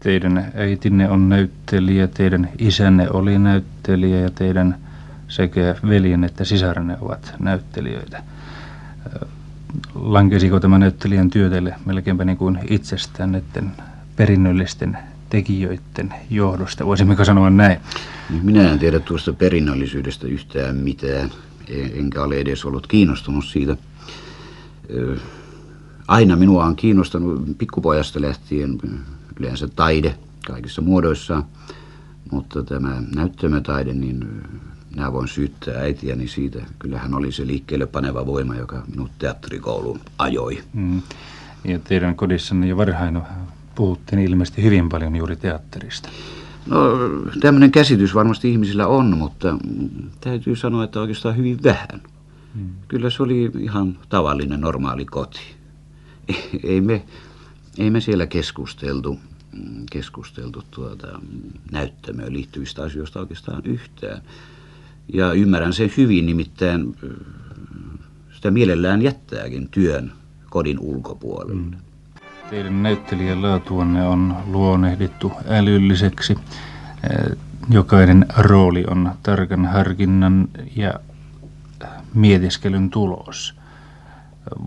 Teidän 0.00 0.52
äitinne 0.54 1.10
on 1.10 1.28
näyttelijä, 1.28 2.08
teidän 2.08 2.48
isänne 2.58 3.10
oli 3.10 3.38
näyttelijä 3.38 4.20
ja 4.20 4.30
teidän 4.30 4.78
sekä 5.28 5.76
veljen 5.88 6.24
että 6.24 6.44
sisarenne 6.44 6.96
ovat 7.00 7.34
näyttelijöitä. 7.38 8.22
Lankesiko 9.94 10.60
tämä 10.60 10.78
näyttelijän 10.78 11.30
työ 11.30 11.50
teille 11.50 11.74
melkeinpä 11.86 12.24
niin 12.24 12.36
kuin 12.36 12.58
itsestään 12.70 13.32
näiden 13.32 13.72
perinnöllisten 14.16 14.98
tekijöiden 15.30 16.14
johdosta, 16.30 16.86
voisimmeko 16.86 17.24
sanoa 17.24 17.50
näin? 17.50 17.80
Minä 18.42 18.70
en 18.72 18.78
tiedä 18.78 19.00
tuosta 19.00 19.32
perinnöllisyydestä 19.32 20.26
yhtään 20.26 20.76
mitään, 20.76 21.30
enkä 21.94 22.22
ole 22.22 22.36
edes 22.36 22.64
ollut 22.64 22.86
kiinnostunut 22.86 23.44
siitä. 23.44 23.76
Aina 26.08 26.36
minua 26.36 26.64
on 26.64 26.76
kiinnostanut 26.76 27.58
pikkupojasta 27.58 28.20
lähtien 28.20 28.78
yleensä 29.40 29.68
taide 29.68 30.14
kaikissa 30.46 30.82
muodoissaan, 30.82 31.44
mutta 32.30 32.62
tämä 32.62 33.02
näyttämötaide, 33.14 33.92
niin 33.92 34.42
minä 34.90 35.12
voin 35.12 35.28
syyttää 35.28 35.74
äitiäni 35.78 36.28
siitä. 36.28 36.58
Kyllähän 36.78 37.14
oli 37.14 37.32
se 37.32 37.46
liikkeelle 37.46 37.86
paneva 37.86 38.26
voima, 38.26 38.54
joka 38.54 38.82
minut 38.90 39.10
teatterikouluun 39.18 40.00
ajoi. 40.18 40.62
Mm. 40.72 41.02
Ja 41.64 41.78
teidän 41.78 42.16
kodissanne 42.16 42.66
jo 42.66 42.76
varhain 42.76 43.22
puhuttiin 43.74 44.22
ilmeisesti 44.22 44.62
hyvin 44.62 44.88
paljon 44.88 45.16
juuri 45.16 45.36
teatterista. 45.36 46.08
No, 46.66 46.78
tämmöinen 47.40 47.72
käsitys 47.72 48.14
varmasti 48.14 48.50
ihmisillä 48.50 48.86
on, 48.86 49.18
mutta 49.18 49.58
täytyy 50.20 50.56
sanoa, 50.56 50.84
että 50.84 51.00
oikeastaan 51.00 51.36
hyvin 51.36 51.62
vähän. 51.62 52.02
Mm. 52.54 52.68
Kyllä 52.88 53.10
se 53.10 53.22
oli 53.22 53.50
ihan 53.58 53.98
tavallinen, 54.08 54.60
normaali 54.60 55.04
koti. 55.04 55.40
Ei 56.64 56.80
me, 56.80 57.04
ei 57.78 57.90
me 57.90 58.00
siellä 58.00 58.26
keskusteltu, 58.26 59.20
keskusteltu 59.90 60.62
tuota, 60.70 61.06
näyttämöön 61.72 62.32
liittyvistä 62.32 62.82
asioista 62.82 63.20
oikeastaan 63.20 63.62
yhtään. 63.64 64.22
Ja 65.12 65.32
ymmärrän 65.32 65.72
sen 65.72 65.92
hyvin, 65.96 66.26
nimittäin 66.26 66.96
sitä 68.34 68.50
mielellään 68.50 69.02
jättääkin 69.02 69.68
työn 69.68 70.12
kodin 70.50 70.78
ulkopuolelle. 70.78 71.62
Mm. 71.62 71.70
Teidän 72.50 72.82
näyttelijän 72.82 73.42
laatuanne 73.42 74.06
on 74.06 74.36
luonehdittu 74.46 75.32
älylliseksi. 75.48 76.38
Jokainen 77.70 78.26
rooli 78.36 78.84
on 78.90 79.10
tarkan 79.22 79.66
harkinnan 79.66 80.48
ja 80.76 80.94
mietiskelyn 82.14 82.90
tulos. 82.90 83.54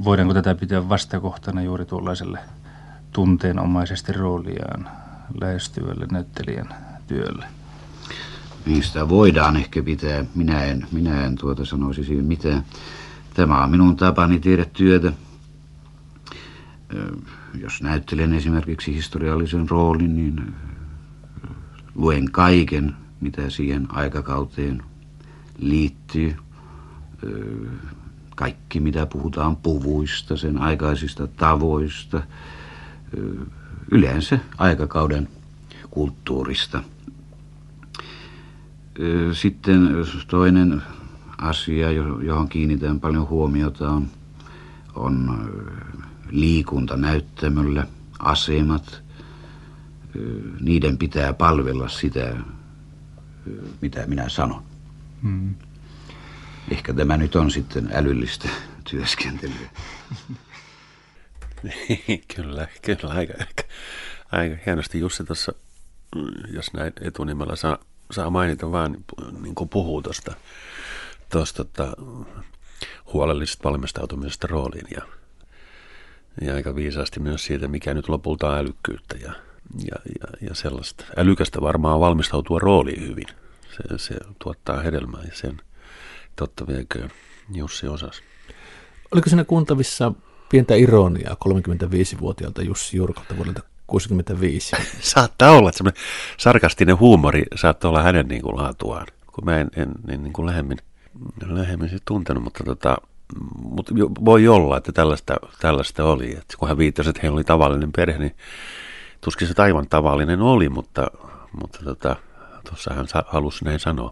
Voidaanko 0.04 0.34
tätä 0.34 0.56
pitää 0.56 0.90
vastakohtana 0.90 1.62
juuri 1.62 1.86
tuollaiselle 1.86 2.40
tunteenomaisesti 3.12 4.14
rooliaan 4.14 4.90
lähestyvälle 5.42 6.08
näyttelijän 6.12 6.76
työlle? 7.08 7.46
Niistä 8.66 9.10
voidaan 9.10 9.56
ehkä 9.56 9.84
pitää. 9.84 10.26
Minä 10.36 10.64
en, 10.64 10.88
minä 10.92 11.26
en 11.26 11.36
tuota 11.36 11.66
sanoisi 11.66 12.04
siihen 12.04 12.26
mitään. 12.26 12.64
Tämä 13.34 13.64
on 13.64 13.72
minun 13.72 13.96
tapani 13.96 14.40
tehdä 14.40 14.66
työtä. 14.66 15.14
Jos 17.62 17.82
näyttelen 17.82 18.34
esimerkiksi 18.34 18.96
historiallisen 18.96 19.70
roolin, 19.70 20.16
niin 20.16 20.56
luen 21.96 22.32
kaiken, 22.32 22.96
mitä 23.22 23.50
siihen 23.50 23.88
aikakauteen 23.92 24.84
liittyy. 25.58 26.36
Kaikki, 28.36 28.80
mitä 28.80 29.06
puhutaan 29.06 29.56
puvuista, 29.56 30.38
sen 30.38 30.58
aikaisista 30.58 31.28
tavoista, 31.28 32.22
yleensä 33.92 34.40
aikakauden 34.58 35.28
kulttuurista– 35.90 36.84
sitten 39.34 39.90
toinen 40.28 40.82
asia, 41.38 41.92
johon 42.22 42.50
kiinnitän 42.50 43.00
paljon 43.00 43.30
huomiota, 43.30 43.90
on, 43.90 44.08
on 44.96 45.50
liikunta 46.30 46.98
näyttämöllä, 46.98 47.88
asemat. 48.20 49.04
Niiden 50.60 50.98
pitää 50.98 51.34
palvella 51.34 51.90
sitä, 51.90 52.36
mitä 53.82 54.08
minä 54.08 54.30
sanon. 54.30 54.64
Hmm. 55.24 55.56
Ehkä 56.72 56.94
tämä 56.94 57.18
nyt 57.18 57.36
on 57.36 57.52
sitten 57.52 57.90
älyllistä 57.94 58.50
työskentelyä. 58.90 59.70
kyllä, 62.36 62.68
kyllä. 62.82 63.14
Aika, 63.14 63.34
aika, 63.40 63.64
aika 64.32 64.56
hienosti 64.66 65.00
Jussi 65.00 65.24
tuossa, 65.24 65.54
mm, 66.16 66.54
jos 66.54 66.74
näin 66.74 66.94
etunimellä 67.02 67.56
saa 67.56 67.78
saa 68.12 68.30
mainita 68.30 68.72
vaan, 68.72 68.98
niin 69.42 69.56
kuin 69.56 69.70
puhuu 69.70 70.02
tuosta 70.02 70.36
tosta, 71.30 71.64
tota, 71.64 71.94
huolellisesta 73.14 73.70
valmistautumisesta 73.70 74.48
rooliin 74.48 74.88
ja, 74.96 75.02
ja 76.42 76.56
aika 76.56 76.76
viisaasti 76.76 77.20
myös 77.20 77.46
siitä, 77.46 77.68
mikä 77.68 77.94
nyt 77.94 78.10
lopulta 78.10 78.50
on 78.50 78.58
älykkyyttä 78.58 79.18
ja, 79.18 79.34
ja, 79.80 79.96
ja, 80.06 80.48
ja 80.50 80.56
sellaista. 80.56 81.06
Älykästä 81.18 81.62
varmaan 81.62 82.00
valmistautua 82.00 82.60
rooliin 82.60 83.08
hyvin. 83.08 83.28
Se, 83.78 83.98
se 83.98 84.16
tuottaa 84.44 84.80
hedelmää 84.80 85.24
ja 85.24 85.36
sen 85.36 85.62
totta 86.38 86.68
vieköön 86.68 87.10
Jussi 87.54 87.88
osas. 87.88 88.22
Oliko 89.12 89.30
siinä 89.30 89.44
kuuntavissa 89.44 90.12
pientä 90.50 90.76
ironiaa 90.76 91.36
35-vuotiaalta 91.50 92.62
Jussi 92.62 92.98
Jurkalta 92.98 93.38
vuodelta 93.38 93.62
65. 93.88 94.76
saattaa 95.00 95.52
olla, 95.52 95.70
että 95.70 95.78
semmoinen 95.78 96.04
sarkastinen 96.38 97.00
huumori 97.00 97.44
saattaa 97.56 97.90
olla 97.90 98.04
hänen 98.04 98.28
niin 98.28 98.42
kuin 98.42 98.58
laatuaan, 98.58 99.08
kun 99.32 99.46
mä 99.46 99.58
en, 99.58 99.70
en 99.76 99.92
niin, 100.08 100.24
niin 100.24 100.34
kuin 100.34 100.46
lähemmin, 100.46 100.78
lähemmin 101.46 101.90
sit 101.90 102.04
tuntenut, 102.06 102.44
mutta 102.44 102.64
tota, 102.64 102.98
mutta 103.60 103.94
voi 104.26 104.48
olla, 104.48 104.78
että 104.78 104.92
tällaista, 104.92 105.38
tällaista 105.60 106.04
oli. 106.04 106.32
Että 106.32 106.58
kun 106.58 106.68
hän 106.68 106.78
viittasi, 106.78 107.10
että 107.10 107.20
heillä 107.22 107.36
oli 107.36 107.44
tavallinen 107.44 107.92
perhe, 107.92 108.18
niin 108.18 108.36
tuskin 109.22 109.48
se 109.48 109.54
aivan 109.58 109.88
tavallinen 109.90 110.42
oli, 110.42 110.70
mutta, 110.70 111.08
mutta 111.60 111.80
tota, 111.84 112.16
tuossa 112.70 112.94
hän 112.94 113.08
halusi 113.26 113.66
näin 113.66 113.80
sanoa. 113.80 114.12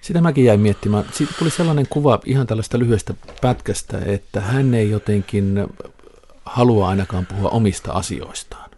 Sitä 0.00 0.20
mäkin 0.20 0.44
jäin 0.44 0.60
miettimään. 0.60 1.04
Siitä 1.12 1.34
tuli 1.38 1.50
sellainen 1.50 1.86
kuva 1.90 2.20
ihan 2.24 2.46
tällaista 2.46 2.78
lyhyestä 2.78 3.14
pätkästä, 3.40 3.98
että 4.06 4.40
hän 4.40 4.74
ei 4.74 4.90
jotenkin 4.90 5.66
halua 6.44 6.88
ainakaan 6.88 7.26
puhua 7.26 7.48
omista 7.48 7.92
asioistaan. 7.92 8.70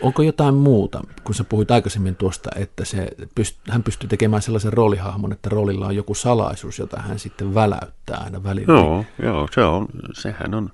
Onko 0.00 0.22
jotain 0.22 0.54
muuta, 0.54 1.00
kun 1.24 1.34
sä 1.34 1.44
puhuit 1.44 1.70
aikaisemmin 1.70 2.16
tuosta, 2.16 2.50
että 2.56 2.84
se 2.84 3.08
pyst- 3.40 3.70
hän 3.70 3.82
pystyy 3.82 4.08
tekemään 4.08 4.42
sellaisen 4.42 4.72
roolihahmon, 4.72 5.32
että 5.32 5.48
roolilla 5.48 5.86
on 5.86 5.96
joku 5.96 6.14
salaisuus, 6.14 6.78
jota 6.78 7.00
hän 7.00 7.18
sitten 7.18 7.54
väläyttää 7.54 8.16
aina 8.24 8.44
välillä? 8.44 8.74
Joo, 8.74 9.04
joo 9.22 9.48
se 9.54 9.60
on, 9.60 9.86
sehän 10.12 10.54
on, 10.54 10.70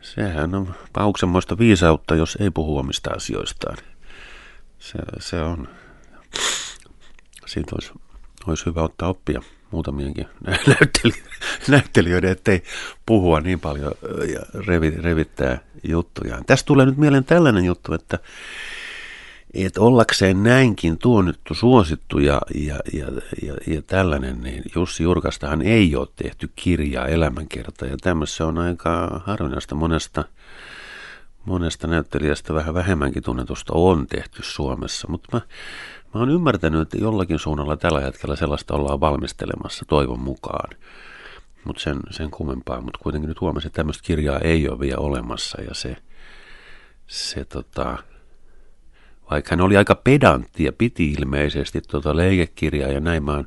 sehän 0.00 0.54
on 0.54 0.74
pauksemmoista 0.92 1.58
viisautta, 1.58 2.14
jos 2.14 2.38
ei 2.40 2.50
puhu 2.50 2.78
omista 2.78 3.10
asioistaan. 3.10 3.76
Se, 4.78 4.98
se 5.20 5.42
on, 5.42 5.68
siitä 7.46 7.72
olisi, 7.74 7.92
olisi 8.46 8.66
hyvä 8.66 8.82
ottaa 8.82 9.08
oppia. 9.08 9.42
Muutamienkin 9.70 10.26
näyttelijöiden, 11.68 12.30
ettei 12.30 12.62
puhua 13.06 13.40
niin 13.40 13.60
paljon 13.60 13.92
ja 14.32 14.40
revi, 14.66 14.90
revittää 14.90 15.58
juttujaan. 15.84 16.44
Tästä 16.44 16.66
tulee 16.66 16.86
nyt 16.86 16.96
mieleen 16.96 17.24
tällainen 17.24 17.64
juttu, 17.64 17.94
että 17.94 18.18
että 19.54 19.80
ollakseen 19.80 20.42
näinkin 20.42 20.98
tuonnettu, 20.98 21.54
suosittu 21.54 22.18
ja, 22.18 22.40
ja, 22.54 22.78
ja, 22.92 23.06
ja, 23.42 23.54
ja 23.66 23.82
tällainen, 23.82 24.40
niin 24.40 24.62
Jussi 24.74 25.02
Jurkastahan 25.02 25.62
ei 25.62 25.96
ole 25.96 26.08
tehty 26.16 26.50
kirjaa 26.56 27.06
elämänkerta. 27.06 27.86
Ja 27.86 27.96
tämmössä 27.96 28.46
on 28.46 28.58
aika 28.58 29.20
harvinaista. 29.24 29.74
Monesta, 29.74 30.24
monesta 31.44 31.86
näyttelijästä 31.86 32.54
vähän 32.54 32.74
vähemmänkin 32.74 33.22
tunnetusta 33.22 33.72
on 33.72 34.06
tehty 34.06 34.42
Suomessa, 34.42 35.08
mutta 35.08 35.28
mä, 35.32 35.40
mä 36.14 36.20
oon 36.20 36.30
ymmärtänyt, 36.30 36.80
että 36.80 36.98
jollakin 36.98 37.38
suunnalla 37.38 37.76
tällä 37.76 38.00
hetkellä 38.00 38.36
sellaista 38.36 38.74
ollaan 38.74 39.00
valmistelemassa 39.00 39.84
toivon 39.88 40.20
mukaan. 40.20 40.70
Mutta 41.64 41.82
sen, 41.82 41.96
sen 42.10 42.30
kummempaa, 42.30 42.80
mutta 42.80 42.98
kuitenkin 43.02 43.28
nyt 43.28 43.40
huomasin, 43.40 43.66
että 43.66 43.76
tämmöistä 43.76 44.06
kirjaa 44.06 44.38
ei 44.38 44.68
ole 44.68 44.80
vielä 44.80 44.98
olemassa 44.98 45.62
ja 45.62 45.74
se, 45.74 45.96
se 47.06 47.44
tota, 47.44 47.98
vaikka 49.30 49.50
hän 49.50 49.60
oli 49.60 49.76
aika 49.76 49.94
pedantti 49.94 50.64
ja 50.64 50.72
piti 50.72 51.12
ilmeisesti 51.12 51.80
tuota 51.80 52.16
leikekirjaa 52.16 52.90
ja 52.90 53.00
näin 53.00 53.24
mä 53.24 53.44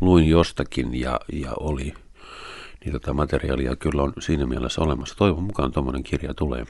luin 0.00 0.28
jostakin 0.28 1.00
ja, 1.00 1.20
ja 1.32 1.52
oli, 1.60 1.94
niin 2.84 2.92
tota 2.92 3.14
materiaalia 3.14 3.76
kyllä 3.76 4.02
on 4.02 4.12
siinä 4.18 4.46
mielessä 4.46 4.80
olemassa. 4.80 5.14
Toivon 5.16 5.42
mukaan 5.42 5.72
tuommoinen 5.72 6.02
kirja 6.02 6.34
tulee. 6.34 6.64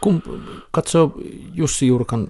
Kun 0.00 0.22
katsoo 0.70 1.20
Jussi 1.54 1.86
Jurkan 1.86 2.28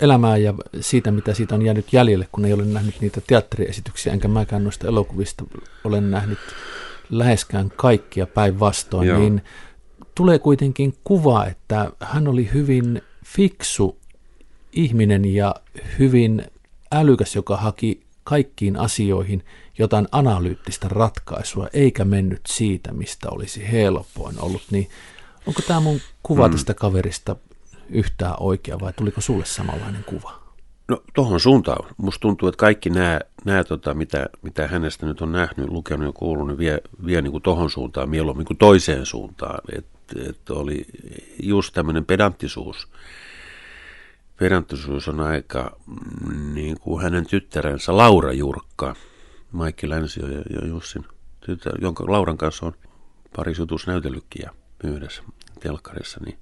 elämää 0.00 0.36
ja 0.36 0.54
siitä, 0.80 1.10
mitä 1.10 1.34
siitä 1.34 1.54
on 1.54 1.62
jäänyt 1.62 1.92
jäljelle, 1.92 2.28
kun 2.32 2.44
ei 2.44 2.52
ole 2.52 2.64
nähnyt 2.64 3.00
niitä 3.00 3.20
teatteriesityksiä, 3.26 4.12
enkä 4.12 4.28
mäkään 4.28 4.64
noista 4.64 4.88
elokuvista 4.88 5.44
olen 5.84 6.10
nähnyt 6.10 6.38
läheskään 7.10 7.72
kaikkia 7.76 8.26
päinvastoin, 8.26 9.18
niin 9.18 9.42
tulee 10.14 10.38
kuitenkin 10.38 10.94
kuva, 11.04 11.46
että 11.46 11.90
hän 12.00 12.28
oli 12.28 12.50
hyvin 12.54 13.02
fiksu 13.24 13.98
ihminen 14.72 15.24
ja 15.24 15.54
hyvin 15.98 16.44
älykäs, 16.92 17.36
joka 17.36 17.56
haki 17.56 18.00
kaikkiin 18.24 18.76
asioihin 18.76 19.44
jotain 19.78 20.08
analyyttistä 20.12 20.88
ratkaisua, 20.88 21.68
eikä 21.72 22.04
mennyt 22.04 22.40
siitä, 22.48 22.92
mistä 22.92 23.28
olisi 23.30 23.72
helpoin 23.72 24.40
ollut, 24.40 24.62
niin 24.70 24.88
onko 25.46 25.62
tämä 25.62 25.80
mun 25.80 26.00
kuva 26.22 26.48
mm. 26.48 26.52
tästä 26.52 26.74
kaverista 26.74 27.36
yhtään 27.90 28.34
oikea 28.40 28.80
vai 28.80 28.92
tuliko 28.92 29.20
sulle 29.20 29.44
samanlainen 29.44 30.04
kuva? 30.04 30.40
No 30.88 31.02
tuohon 31.14 31.40
suuntaan. 31.40 31.94
Musta 31.96 32.20
tuntuu, 32.20 32.48
että 32.48 32.58
kaikki 32.58 32.90
nämä, 32.90 33.20
nämä 33.44 33.64
tota, 33.64 33.94
mitä, 33.94 34.26
mitä 34.42 34.68
hänestä 34.68 35.06
nyt 35.06 35.20
on 35.20 35.32
nähnyt, 35.32 35.68
lukenut 35.68 36.06
ja 36.06 36.12
kuullut, 36.12 36.48
niin 36.48 36.58
vie, 36.58 36.80
vie 37.06 37.22
niin 37.22 37.30
kuin 37.30 37.42
tohon 37.42 37.70
suuntaan 37.70 38.10
mieluummin 38.10 38.46
kuin 38.46 38.56
toiseen 38.56 39.06
suuntaan. 39.06 39.60
Että 39.76 40.00
et 40.28 40.50
oli 40.50 40.86
just 41.42 41.74
tämmöinen 41.74 42.04
pedanttisuus. 42.04 42.88
Pedanttisuus 44.36 45.08
on 45.08 45.20
aika 45.20 45.76
mm, 45.86 46.54
niin 46.54 46.80
kuin 46.80 47.02
hänen 47.02 47.26
tyttärensä 47.26 47.96
Laura 47.96 48.32
Jurkka, 48.32 48.96
Maikki 49.52 49.88
Länsio 49.90 50.26
ja, 50.26 50.42
ja 50.50 50.66
Jussin 50.68 51.04
tytär, 51.40 51.72
jonka 51.80 52.04
Lauran 52.06 52.38
kanssa 52.38 52.66
on 52.66 52.72
pari 53.36 53.52
näytellytkin 53.86 54.42
ja 54.42 54.50
yhdessä 54.84 55.22
telkkarissa, 55.60 56.20
niin 56.24 56.38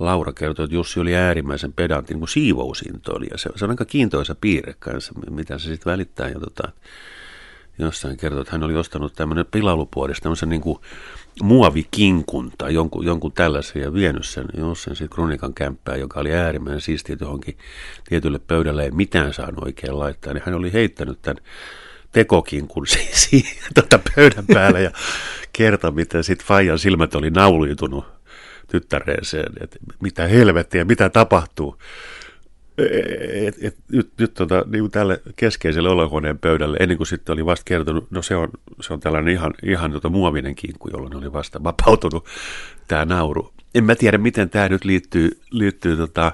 Laura 0.00 0.32
kertoi, 0.32 0.64
että 0.64 0.76
Jussi 0.76 1.00
oli 1.00 1.14
äärimmäisen 1.14 1.72
pedantti, 1.72 2.12
niin 2.12 2.20
kuin 2.20 2.28
siivousinto 2.28 3.12
Ja 3.30 3.38
se, 3.38 3.50
se 3.56 3.64
on 3.64 3.70
aika 3.70 3.84
kiintoisa 3.84 4.34
piirre 4.34 4.74
kanssa, 4.78 5.12
mitä 5.30 5.58
se 5.58 5.64
sitten 5.64 5.92
välittää. 5.92 6.28
Ja 6.28 6.40
tota, 6.40 6.72
jossain 7.78 8.16
kertoi, 8.16 8.40
että 8.40 8.52
hän 8.52 8.62
oli 8.62 8.76
ostanut 8.76 9.14
tämmöinen 9.14 9.46
pilalupuodesta 9.50 10.22
tämmöisen 10.22 10.48
niin 10.48 10.60
kuin 10.60 10.78
muovikinkun 11.42 12.52
tai 12.58 12.74
jonkun, 12.74 13.04
jonkun 13.04 13.32
tällaisen 13.32 13.82
ja 13.82 13.94
vienyt 13.94 14.26
sen 14.26 14.44
jossain 14.56 14.96
sitten 14.96 15.14
Kronikan 15.14 15.54
kämppää, 15.54 15.96
joka 15.96 16.20
oli 16.20 16.32
äärimmäisen 16.32 16.80
siistiä 16.80 17.16
johonkin 17.20 17.58
tietylle 18.08 18.38
pöydälle 18.38 18.84
ei 18.84 18.90
mitään 18.90 19.34
saanut 19.34 19.64
oikein 19.64 19.98
laittaa, 19.98 20.34
niin 20.34 20.42
hän 20.46 20.54
oli 20.54 20.72
heittänyt 20.72 21.18
tämän 21.22 21.44
tekokinkun 22.12 22.86
siihen 23.12 23.62
tuota 23.74 24.00
pöydän 24.14 24.44
päälle 24.46 24.82
ja 24.82 24.90
kerta, 25.52 25.90
miten 25.90 26.24
sitten 26.24 26.46
Fajan 26.46 26.78
silmät 26.78 27.14
oli 27.14 27.30
nauluitunut 27.30 28.19
tyttäreeseen, 28.70 29.52
että 29.60 29.78
mitä 30.00 30.26
helvettiä, 30.26 30.84
mitä 30.84 31.10
tapahtuu 31.10 31.76
et, 33.46 33.56
et, 33.62 33.76
nyt, 33.92 34.10
nyt 34.18 34.34
tota, 34.34 34.64
niin 34.66 34.90
tälle 34.90 35.20
keskeiselle 35.36 35.88
olohuoneen 35.88 36.38
pöydälle, 36.38 36.76
ennen 36.80 36.96
kuin 36.96 37.06
sitten 37.06 37.32
oli 37.32 37.46
vasta 37.46 37.64
kertonut, 37.64 38.10
no 38.10 38.22
se 38.22 38.36
on, 38.36 38.48
se 38.80 38.92
on 38.92 39.00
tällainen 39.00 39.34
ihan, 39.34 39.54
ihan 39.62 39.92
tota 39.92 40.08
muovinen 40.08 40.54
kinkku, 40.54 40.88
jolloin 40.92 41.16
oli 41.16 41.32
vasta 41.32 41.64
vapautunut 41.64 42.26
tämä 42.88 43.04
nauru. 43.04 43.52
En 43.74 43.84
mä 43.84 43.94
tiedä, 43.94 44.18
miten 44.18 44.50
tämä 44.50 44.68
nyt 44.68 44.84
liittyy, 44.84 45.40
liittyy 45.50 45.96
tota 45.96 46.32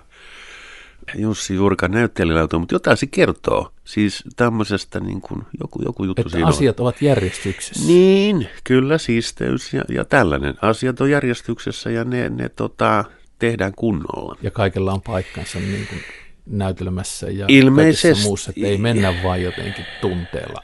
Jussi 1.15 1.55
Jurkan 1.55 1.91
näyttelijältä, 1.91 2.59
mutta 2.59 2.75
jotain 2.75 2.97
se 2.97 3.07
kertoo. 3.07 3.73
Siis 3.85 4.25
tämmöisestä 4.37 5.01
niin 5.01 5.21
kuin 5.21 5.43
joku, 5.61 5.83
joku 5.85 6.05
juttu 6.05 6.21
Että 6.21 6.33
siinä 6.33 6.47
asiat 6.47 6.81
on. 6.81 6.85
ovat 6.85 7.03
järjestyksessä. 7.03 7.87
Niin, 7.87 8.49
kyllä 8.65 8.99
siisteys 8.99 9.75
ja, 9.75 9.83
ja 9.89 10.05
tällainen. 10.05 10.55
Asiat 10.63 11.01
on 11.01 11.11
järjestyksessä 11.11 11.91
ja 11.91 12.05
ne, 12.05 12.29
ne 12.29 12.49
tota, 12.49 13.05
tehdään 13.39 13.73
kunnolla. 13.77 14.37
Ja 14.43 14.51
kaikella 14.51 14.93
on 14.93 15.03
paikkansa 15.03 15.59
niin 15.59 15.87
kuin 15.87 16.01
näytelmässä 16.47 17.31
ja 17.31 17.47
Ilmeisesti, 17.49 18.25
muussa, 18.25 18.53
että 18.57 18.67
ei 18.67 18.79
mennä 18.79 19.15
vain 19.25 19.43
jotenkin 19.43 19.85
tunteella. 20.01 20.63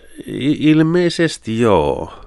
Ilmeisesti 0.58 1.60
joo, 1.60 2.21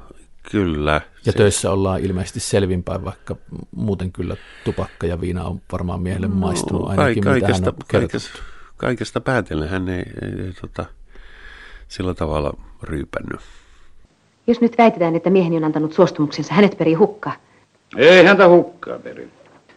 kyllä. 0.51 1.01
Ja 1.25 1.31
se. 1.31 1.37
töissä 1.37 1.71
ollaan 1.71 2.01
ilmeisesti 2.01 2.39
selvinpäin, 2.39 3.05
vaikka 3.05 3.35
muuten 3.75 4.11
kyllä 4.11 4.35
tupakka 4.63 5.07
ja 5.07 5.21
viina 5.21 5.43
on 5.43 5.61
varmaan 5.71 6.01
miehelle 6.01 6.27
no, 6.27 6.35
maistunut 6.35 6.89
ainakin, 6.89 7.23
ka- 7.23 7.29
kaikesta, 7.29 7.51
mitä 7.53 7.65
hän 7.65 7.73
on 7.73 8.01
kaikesta, 8.01 8.39
kaikesta 8.77 9.21
päätellen 9.21 9.69
hän 9.69 9.89
ei, 9.89 10.03
ei, 10.21 10.45
ei 10.45 10.53
tota, 10.61 10.85
sillä 11.87 12.13
tavalla 12.13 12.53
ryypännyt. 12.83 13.39
Jos 14.47 14.61
nyt 14.61 14.77
väitetään, 14.77 15.15
että 15.15 15.29
mieheni 15.29 15.57
on 15.57 15.63
antanut 15.63 15.93
suostumuksensa, 15.93 16.53
hänet 16.53 16.77
perii 16.77 16.93
hukka. 16.93 17.31
Ei 17.97 18.25
häntä 18.25 18.47
hukkaa 18.47 18.99
peri. 18.99 19.29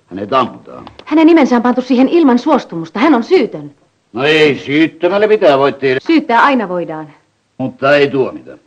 Hänet 0.06 0.32
amputaan. 0.32 0.84
Hänen 1.04 1.26
nimensä 1.26 1.56
on 1.56 1.62
pantu 1.62 1.82
siihen 1.82 2.08
ilman 2.08 2.38
suostumusta. 2.38 3.00
Hän 3.00 3.14
on 3.14 3.24
syytön. 3.24 3.74
No 4.12 4.24
ei 4.24 4.58
syyttömälle 4.58 5.26
mitään 5.26 5.58
voi 5.58 5.72
tehdä. 5.72 6.00
Syyttää 6.06 6.42
aina 6.42 6.68
voidaan. 6.68 7.12
Mutta 7.58 7.96
ei 7.96 8.10
tuomita. 8.10 8.58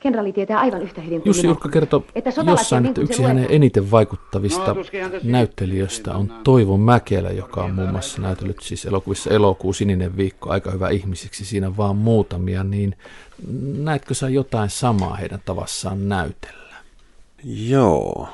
Kenraali 0.00 0.32
tietää 0.32 0.58
aivan 0.60 0.82
yhtä 0.82 1.00
hyvin 1.00 1.20
kuin 1.20 1.28
Jussi 1.28 1.46
Jurkka 1.46 1.68
kertoi 1.68 2.04
että 2.14 2.30
jossain, 2.46 2.86
että 2.86 3.00
yksi 3.00 3.22
hänen 3.22 3.46
eniten 3.48 3.90
vaikuttavista 3.90 4.74
no, 4.74 4.84
näyttelijöistä 5.22 6.14
on 6.14 6.32
Toivo 6.44 6.76
Mäkelä, 6.76 7.30
joka 7.30 7.64
on 7.64 7.74
muun 7.74 7.90
muassa 7.90 8.22
näytellyt 8.22 8.60
siis 8.60 8.84
elokuvissa 8.84 9.30
Elokuu 9.30 9.72
Sininen 9.72 10.16
viikko 10.16 10.50
aika 10.50 10.70
hyvä 10.70 10.88
ihmisiksi, 10.88 11.44
siinä 11.44 11.76
vaan 11.76 11.96
muutamia, 11.96 12.64
niin 12.64 12.96
näetkö 13.76 14.14
sä 14.14 14.28
jotain 14.28 14.70
samaa 14.70 15.14
heidän 15.14 15.42
tavassaan 15.44 16.08
näytellä? 16.08 16.74
Joo, 17.44 18.28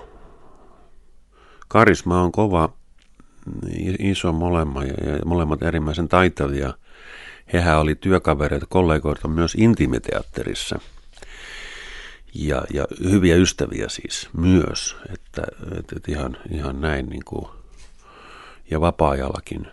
karisma 1.68 2.22
on 2.22 2.32
kova, 2.32 2.72
iso 3.98 4.32
molemmat 4.32 4.86
ja 4.86 4.94
molemmat 5.24 5.62
erimmäisen 5.62 6.08
taitavia. 6.08 6.74
Hehän 7.52 7.78
oli 7.78 7.94
työkavereita, 7.94 8.66
kollegoita 8.68 9.28
myös 9.28 9.54
Intime-teatterissa. 9.54 10.78
Ja, 12.38 12.62
ja 12.74 12.86
hyviä 13.04 13.36
ystäviä 13.36 13.88
siis 13.88 14.28
myös, 14.32 14.96
että, 15.12 15.42
että, 15.78 16.12
ihan, 16.12 16.36
ihan 16.50 16.80
näin 16.80 17.06
niin 17.06 17.24
kuin, 17.24 17.46
ja 18.70 18.80
vapaa-ajallakin, 18.80 19.66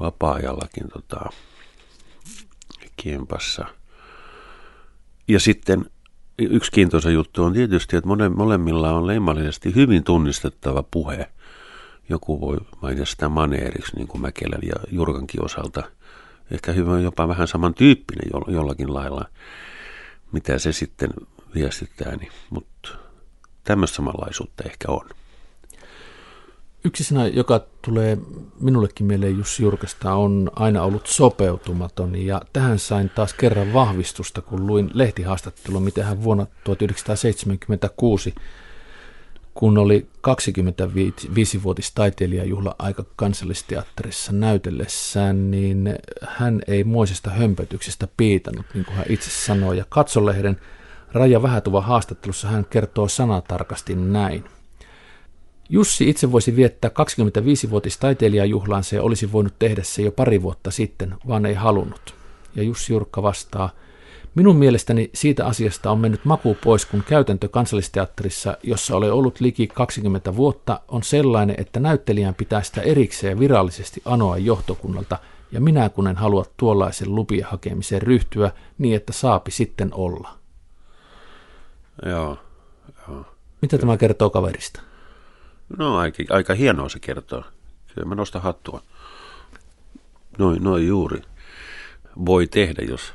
vapaa-ajallakin 0.00 0.88
tota, 0.92 1.20
kiempassa. 2.96 3.64
Ja 5.28 5.40
sitten 5.40 5.86
yksi 6.38 6.72
kiintoisa 6.72 7.10
juttu 7.10 7.44
on 7.44 7.52
tietysti, 7.52 7.96
että 7.96 8.08
mole, 8.08 8.28
molemmilla 8.28 8.92
on 8.92 9.06
leimallisesti 9.06 9.74
hyvin 9.74 10.04
tunnistettava 10.04 10.82
puhe. 10.82 11.30
Joku 12.08 12.40
voi 12.40 12.56
mainita 12.82 13.04
sitä 13.04 13.28
maneeriksi, 13.28 13.96
niin 13.96 14.08
kuin 14.08 14.22
Mäkelän 14.22 14.62
ja 14.62 14.74
Jurkankin 14.90 15.44
osalta. 15.44 15.82
Ehkä 16.50 16.72
hyvä 16.72 17.00
jopa 17.00 17.28
vähän 17.28 17.48
samantyyppinen 17.48 18.30
jollakin 18.48 18.94
lailla, 18.94 19.24
mitä 20.32 20.58
se 20.58 20.72
sitten 20.72 21.10
viestittää. 21.56 22.16
Niin, 22.16 22.32
mutta 22.50 22.88
tämmöistä 23.64 23.96
samanlaisuutta 23.96 24.64
ehkä 24.64 24.88
on. 24.88 25.08
Yksi 26.84 27.04
sana, 27.04 27.26
joka 27.26 27.66
tulee 27.82 28.18
minullekin 28.60 29.06
mieleen 29.06 29.38
Jussi 29.38 29.62
Jurkasta, 29.62 30.14
on 30.14 30.50
aina 30.56 30.82
ollut 30.82 31.06
sopeutumaton. 31.06 32.16
Ja 32.16 32.42
tähän 32.52 32.78
sain 32.78 33.10
taas 33.10 33.34
kerran 33.34 33.72
vahvistusta, 33.72 34.42
kun 34.42 34.66
luin 34.66 34.90
lehtihaastattelua, 34.94 35.80
miten 35.80 36.04
hän 36.04 36.22
vuonna 36.22 36.46
1976 36.64 38.34
kun 39.56 39.78
oli 39.78 40.06
25-vuotis 40.28 41.92
taiteilijajuhla 41.94 42.76
aika 42.78 43.04
kansallisteatterissa 43.16 44.32
näytellessään, 44.32 45.50
niin 45.50 45.94
hän 46.22 46.62
ei 46.66 46.84
muisesta 46.84 47.30
hömpötyksestä 47.30 48.08
piitannut, 48.16 48.66
niin 48.74 48.84
kuin 48.84 48.96
hän 48.96 49.06
itse 49.08 49.30
sanoi. 49.30 49.78
Ja 49.78 49.84
Katsolehden 49.88 50.60
Raja 51.16 51.42
Vähätuva 51.42 51.80
haastattelussa 51.80 52.48
hän 52.48 52.66
kertoo 52.70 53.08
sanatarkasti 53.08 53.94
näin. 53.94 54.44
Jussi 55.68 56.08
itse 56.08 56.32
voisi 56.32 56.56
viettää 56.56 56.90
25-vuotis 56.90 57.98
taiteilijajuhlaansa 57.98 58.96
ja 58.96 59.02
olisi 59.02 59.32
voinut 59.32 59.54
tehdä 59.58 59.82
se 59.82 60.02
jo 60.02 60.12
pari 60.12 60.42
vuotta 60.42 60.70
sitten, 60.70 61.14
vaan 61.28 61.46
ei 61.46 61.54
halunnut. 61.54 62.14
Ja 62.54 62.62
Jussi 62.62 62.92
Jurkka 62.92 63.22
vastaa, 63.22 63.70
Minun 64.36 64.56
mielestäni 64.56 65.10
siitä 65.14 65.46
asiasta 65.46 65.90
on 65.90 65.98
mennyt 65.98 66.24
maku 66.24 66.56
pois, 66.64 66.86
kun 66.86 67.04
käytäntö 67.08 67.48
kansallisteatterissa, 67.48 68.56
jossa 68.62 68.96
olen 68.96 69.12
ollut 69.12 69.40
liki 69.40 69.66
20 69.66 70.36
vuotta, 70.36 70.80
on 70.88 71.02
sellainen, 71.02 71.56
että 71.58 71.80
näyttelijän 71.80 72.34
pitää 72.34 72.62
sitä 72.62 72.80
erikseen 72.80 73.38
virallisesti 73.38 74.02
anoa 74.04 74.38
johtokunnalta, 74.38 75.18
ja 75.52 75.60
minä 75.60 75.88
kun 75.88 76.08
en 76.08 76.16
halua 76.16 76.44
tuollaisen 76.56 77.14
lupien 77.14 77.44
hakemiseen 77.44 78.02
ryhtyä, 78.02 78.50
niin 78.78 78.96
että 78.96 79.12
saapi 79.12 79.50
sitten 79.50 79.94
olla. 79.94 80.45
Joo, 82.06 82.38
joo. 83.08 83.26
Mitä 83.62 83.78
tämä 83.78 83.96
kertoo 83.96 84.30
kaverista? 84.30 84.80
No 85.78 85.96
aika, 85.96 86.22
aika 86.30 86.54
hienoa 86.54 86.88
se 86.88 86.98
kertoo. 86.98 87.44
Kyllä 87.94 88.08
mä 88.08 88.14
nostan 88.14 88.42
hattua. 88.42 88.82
Noin, 90.38 90.62
noin 90.62 90.86
juuri 90.86 91.22
voi 92.26 92.46
tehdä, 92.46 92.82
jos, 92.82 93.14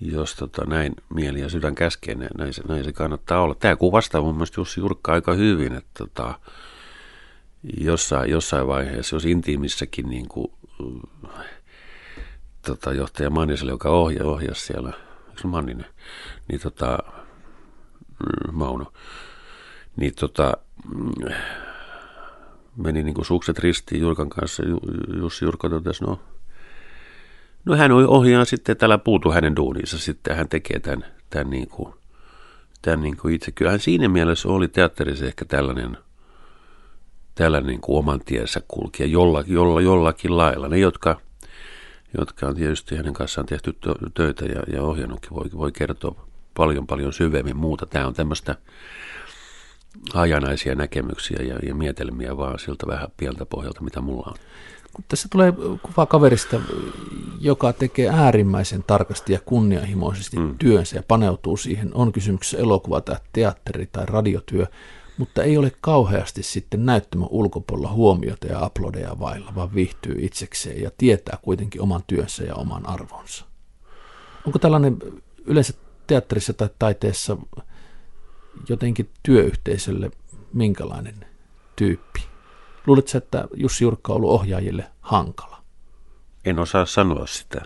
jos 0.00 0.34
tota, 0.34 0.64
näin 0.64 0.94
mieli 1.14 1.40
ja 1.40 1.48
sydän 1.48 1.74
käskee, 1.74 2.14
näin 2.14 2.54
se, 2.54 2.62
näin 2.68 2.84
se 2.84 2.92
kannattaa 2.92 3.42
olla. 3.42 3.54
Tämä 3.54 3.76
kuvastaa 3.76 4.22
mun 4.22 4.34
mielestä 4.34 4.60
Jussi 4.60 4.80
Jurkka 4.80 5.12
aika 5.12 5.34
hyvin, 5.34 5.74
että 5.74 5.90
tota, 5.98 6.34
jossain, 7.80 8.30
jossain 8.30 8.66
vaiheessa, 8.66 9.16
jos 9.16 9.24
intiimissäkin 9.24 10.10
niin 10.10 10.28
kuin, 10.28 10.52
tota, 12.66 12.92
johtaja 12.92 13.30
Manniselle, 13.30 13.72
joka 13.72 13.90
ohja, 13.90 14.24
ohjasi 14.24 14.66
siellä, 14.66 14.92
eikö 15.28 15.48
Manninen, 15.48 15.86
niin 16.48 16.60
tota, 16.60 16.98
Mauno, 18.52 18.92
niin 19.96 20.14
tota, 20.20 20.52
mm, 20.94 21.34
meni 22.76 23.02
niin 23.02 23.14
kuin 23.14 23.24
sukset 23.24 23.58
ristiin 23.58 24.00
Jurkan 24.00 24.28
kanssa. 24.28 24.62
Jussi 25.16 25.44
Jurkka 25.44 25.68
totesi, 25.68 26.04
no 26.04 26.20
No 27.64 27.76
hän 27.76 27.92
ohjaa 27.92 28.44
sitten, 28.44 28.76
tällä 28.76 28.98
puutu 28.98 29.30
hänen 29.30 29.56
duuninsa, 29.56 29.98
sitten 29.98 30.36
hän 30.36 30.48
tekee 30.48 30.80
tämän, 30.80 31.04
tämän, 31.30 31.50
niin 31.50 31.68
kuin, 31.68 31.94
tämän 32.82 33.02
niin 33.02 33.16
kuin 33.16 33.34
itse. 33.34 33.52
Kyllähän 33.52 33.80
siinä 33.80 34.08
mielessä 34.08 34.48
oli 34.48 34.68
teatterissa 34.68 35.26
ehkä 35.26 35.44
tällainen, 35.44 35.96
tällainen 37.34 37.68
niin 37.68 37.80
kuin 37.80 37.98
oman 37.98 38.20
tiensä 38.20 38.60
kulkija 38.68 39.06
jolla, 39.06 39.44
jolla, 39.46 39.80
jollakin 39.80 40.36
lailla. 40.36 40.68
Ne, 40.68 40.78
jotka, 40.78 41.20
jotka 42.18 42.46
on 42.46 42.54
tietysti 42.54 42.96
hänen 42.96 43.14
kanssaan 43.14 43.46
tehty 43.46 43.78
töitä 44.14 44.44
ja, 44.44 44.62
ja 44.72 44.82
ohjannutkin, 44.82 45.30
voi, 45.30 45.50
voi 45.56 45.72
kertoa 45.72 46.26
paljon 46.54 46.86
paljon 46.86 47.12
syvemmin 47.12 47.56
muuta. 47.56 47.86
Tämä 47.86 48.06
on 48.06 48.14
tämmöistä 48.14 48.54
hajanaisia 50.14 50.74
näkemyksiä 50.74 51.38
ja, 51.42 51.58
ja 51.66 51.74
mietelmiä 51.74 52.36
vaan 52.36 52.58
siltä 52.58 52.86
vähän 52.86 53.08
pieltä 53.16 53.46
pohjalta, 53.46 53.80
mitä 53.80 54.00
mulla 54.00 54.26
on. 54.26 54.36
Tässä 55.08 55.28
tulee 55.30 55.52
kuva 55.82 56.06
kaverista, 56.06 56.60
joka 57.40 57.72
tekee 57.72 58.08
äärimmäisen 58.08 58.84
tarkasti 58.86 59.32
ja 59.32 59.40
kunnianhimoisesti 59.44 60.36
mm. 60.36 60.58
työnsä 60.58 60.96
ja 60.96 61.02
paneutuu 61.08 61.56
siihen. 61.56 61.90
On 61.94 62.12
kysymyksessä 62.12 62.58
elokuva 62.58 63.00
tai 63.00 63.16
teatteri 63.32 63.88
tai 63.92 64.06
radiotyö, 64.06 64.66
mutta 65.18 65.42
ei 65.42 65.56
ole 65.56 65.72
kauheasti 65.80 66.42
sitten 66.42 66.86
näyttämön 66.86 67.28
ulkopuolella 67.30 67.92
huomiota 67.92 68.46
ja 68.46 68.64
aplodeja 68.64 69.18
vailla, 69.18 69.52
vaan 69.54 69.74
viihtyy 69.74 70.16
itsekseen 70.18 70.82
ja 70.82 70.90
tietää 70.98 71.38
kuitenkin 71.42 71.82
oman 71.82 72.02
työnsä 72.06 72.44
ja 72.44 72.54
oman 72.54 72.88
arvonsa. 72.88 73.44
Onko 74.46 74.58
tällainen 74.58 74.96
yleensä 75.44 75.72
teatterissa 76.12 76.52
tai 76.52 76.68
taiteessa 76.78 77.36
jotenkin 78.68 79.10
työyhteisölle 79.22 80.10
minkälainen 80.52 81.26
tyyppi? 81.76 82.20
Luuletko, 82.86 83.18
että 83.18 83.48
Jussi 83.54 83.84
Jurkka 83.84 84.12
on 84.12 84.16
ollut 84.16 84.30
ohjaajille 84.30 84.84
hankala? 85.00 85.62
En 86.44 86.58
osaa 86.58 86.86
sanoa 86.86 87.26
sitä. 87.26 87.62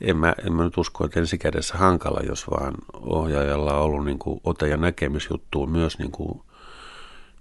En 0.00 0.16
mä, 0.16 0.34
en 0.46 0.52
mä 0.52 0.64
nyt 0.64 0.78
usko, 0.78 1.04
että 1.04 1.20
ensikädessä 1.20 1.78
hankala, 1.78 2.20
jos 2.20 2.50
vaan 2.50 2.74
ohjaajalla 2.92 3.74
on 3.74 3.82
ollut 3.82 4.04
niin 4.04 4.18
ote- 4.44 4.68
ja 4.68 4.76
näkemysjuttuun 4.76 5.70
myös 5.70 5.98
niin 5.98 6.12
kuin, 6.12 6.42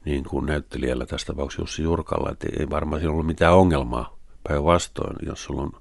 niin 0.06 0.24
kuin 0.24 0.46
näyttelijällä, 0.46 1.06
tässä 1.06 1.28
tapauksessa 1.28 1.62
Jussi 1.62 1.84
Jurkalla, 1.84 2.32
että 2.32 2.48
ei 2.60 2.70
varmaan 2.70 3.00
siinä 3.00 3.12
ollut 3.12 3.26
mitään 3.26 3.54
ongelmaa 3.54 4.18
päinvastoin, 4.48 5.16
jos 5.26 5.44
sulla 5.44 5.62
on, 5.62 5.72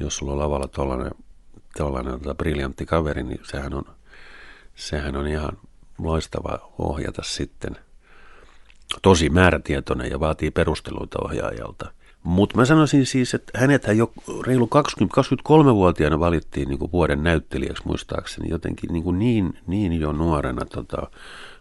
jos 0.00 0.16
sulla 0.16 0.32
on 0.32 0.38
lavalla 0.38 0.68
tuollainen, 0.68 1.10
tuollainen 1.78 2.20
tota, 2.20 2.34
briljantti 2.34 2.86
kaveri, 2.86 3.22
niin 3.22 3.40
sehän 3.42 3.74
on, 3.74 3.84
sehän 4.74 5.16
on 5.16 5.26
ihan 5.26 5.58
loistava 5.98 6.72
ohjata 6.78 7.22
sitten– 7.22 7.76
tosi 9.02 9.28
määrätietoinen 9.28 10.10
ja 10.10 10.20
vaatii 10.20 10.50
perusteluita 10.50 11.18
ohjaajalta. 11.24 11.92
Mutta 12.22 12.56
mä 12.56 12.64
sanoisin 12.64 13.06
siis, 13.06 13.34
että 13.34 13.58
hänethän 13.58 13.98
jo 13.98 14.12
reilu 14.46 14.68
20-23-vuotiaana 15.00 16.20
valittiin 16.20 16.68
niin 16.68 16.92
vuoden 16.92 17.22
näyttelijäksi 17.22 17.82
muistaakseni 17.86 18.50
jotenkin 18.50 18.92
niin, 18.92 19.18
niin, 19.18 19.58
niin 19.66 20.00
jo 20.00 20.12
nuorena 20.12 20.64
tota, 20.64 21.10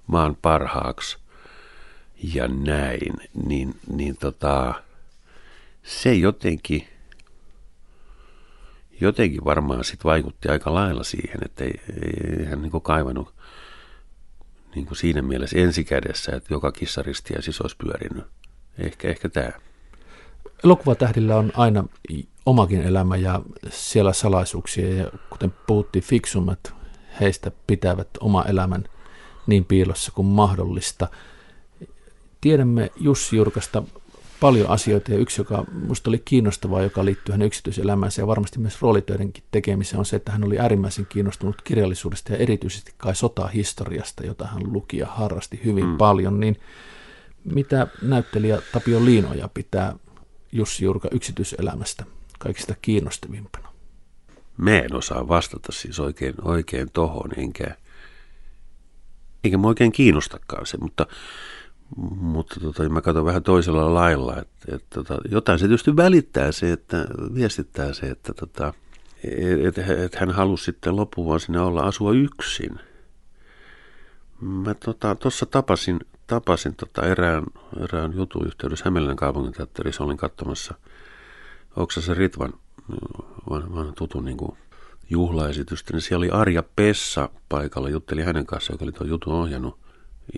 maan 0.07 0.37
parhaaksi 0.41 1.17
ja 2.33 2.47
näin, 2.47 3.13
niin, 3.45 3.75
niin 3.95 4.17
tota, 4.17 4.73
se 5.83 6.13
jotenkin, 6.13 6.87
jotenkin 9.01 9.45
varmaan 9.45 9.83
sit 9.83 10.03
vaikutti 10.03 10.49
aika 10.49 10.73
lailla 10.73 11.03
siihen, 11.03 11.37
että 11.45 11.63
ei, 11.63 11.81
ei, 11.89 12.39
ei 12.39 12.45
hän 12.45 12.61
niin 12.61 12.81
kaivannut 12.81 13.35
niin 14.75 14.87
siinä 14.93 15.21
mielessä 15.21 15.57
ensikädessä, 15.57 16.35
että 16.35 16.53
joka 16.53 16.71
kissaristi 16.71 17.33
ja 17.33 17.41
siis 17.41 17.61
olisi 17.61 17.75
pyörinyt. 17.77 18.25
Ehkä, 18.77 19.07
ehkä 19.07 19.29
tämä. 19.29 19.51
Elokuvatähdillä 20.63 21.35
on 21.35 21.51
aina 21.55 21.83
omakin 22.45 22.81
elämä 22.81 23.15
ja 23.15 23.41
siellä 23.69 24.13
salaisuuksia 24.13 24.95
ja 24.95 25.11
kuten 25.29 25.53
puhuttiin 25.67 26.03
fiksummat, 26.03 26.73
heistä 27.21 27.51
pitävät 27.67 28.09
oma 28.19 28.43
elämän 28.43 28.85
niin 29.47 29.65
piilossa 29.65 30.11
kuin 30.11 30.25
mahdollista. 30.25 31.07
Tiedämme 32.41 32.91
Jussi 32.99 33.35
Jurkasta 33.35 33.83
paljon 34.39 34.69
asioita 34.69 35.11
ja 35.11 35.17
yksi, 35.17 35.41
joka 35.41 35.65
minusta 35.71 36.09
oli 36.09 36.21
kiinnostavaa, 36.25 36.81
joka 36.81 37.05
liittyy 37.05 37.33
hänen 37.33 37.45
yksityiselämäänsä 37.45 38.21
ja 38.21 38.27
varmasti 38.27 38.59
myös 38.59 38.81
roolitöidenkin 38.81 39.43
tekemiseen, 39.51 39.99
on 39.99 40.05
se, 40.05 40.15
että 40.15 40.31
hän 40.31 40.43
oli 40.43 40.59
äärimmäisen 40.59 41.05
kiinnostunut 41.05 41.61
kirjallisuudesta 41.61 42.33
ja 42.33 42.37
erityisesti 42.39 42.93
kai 42.97 43.15
sotahistoriasta, 43.15 44.25
jota 44.25 44.47
hän 44.47 44.73
luki 44.73 44.97
ja 44.97 45.07
harrasti 45.07 45.61
hyvin 45.65 45.85
mm. 45.85 45.97
paljon. 45.97 46.39
Niin 46.39 46.59
mitä 47.43 47.87
näyttelijä 48.01 48.61
Tapio 48.73 49.05
Liinoja 49.05 49.47
pitää 49.47 49.95
Jussi 50.51 50.85
Jurka 50.85 51.07
yksityiselämästä 51.11 52.05
kaikista 52.39 52.75
kiinnostavimpana? 52.81 53.69
Mä 54.57 54.79
en 54.79 54.95
osaa 54.95 55.27
vastata 55.27 55.71
siis 55.71 55.99
oikein, 55.99 56.33
oikein 56.41 56.91
tohon, 56.93 57.29
enkä, 57.37 57.75
eikä 59.43 59.57
mä 59.57 59.67
oikein 59.67 59.91
kiinnostakaan 59.91 60.65
se, 60.65 60.77
mutta 60.77 61.07
mutta 62.15 62.59
tota, 62.59 62.89
mä 62.89 63.01
katson 63.01 63.25
vähän 63.25 63.43
toisella 63.43 63.93
lailla, 63.93 64.37
että, 64.37 64.75
että 64.75 64.87
tota, 64.89 65.17
jotain 65.31 65.59
se 65.59 65.67
tietysti 65.67 65.95
välittää 65.95 66.51
se, 66.51 66.71
että 66.71 67.07
viestittää 67.35 67.93
se, 67.93 68.05
että 68.05 68.33
tota, 68.33 68.73
että 69.67 69.81
et 70.03 70.15
hän 70.15 70.31
halusi 70.31 70.63
sitten 70.63 70.95
loppuvuosina 70.95 71.63
olla 71.63 71.81
asua 71.81 72.13
yksin. 72.13 72.79
Mä 74.41 74.73
tuossa 74.73 75.45
tota, 75.45 75.51
tapasin, 75.51 75.99
tapasin 76.27 76.75
tota 76.75 77.05
erään, 77.05 77.43
erään 77.83 78.13
jutun 78.13 78.45
yhteydessä 78.45 78.85
Hämeenlinnan 78.85 79.15
kaupunginteatterissa, 79.15 80.03
olin 80.03 80.17
katsomassa 80.17 80.75
Oksasen 81.75 82.17
Ritvan 82.17 82.53
vanhan 83.49 83.93
tutun 83.97 84.25
niin 84.25 84.37
kuin 84.37 84.57
juhlaesitystä, 85.09 85.93
niin 85.93 86.01
siellä 86.01 86.23
oli 86.23 86.29
Arja 86.29 86.63
Pessa 86.75 87.29
paikalla, 87.49 87.89
jutteli 87.89 88.23
hänen 88.23 88.45
kanssaan, 88.45 88.73
joka 88.75 88.85
oli 88.85 88.91
tuon 88.91 89.09
jutun 89.09 89.33
ohjannut. 89.33 89.84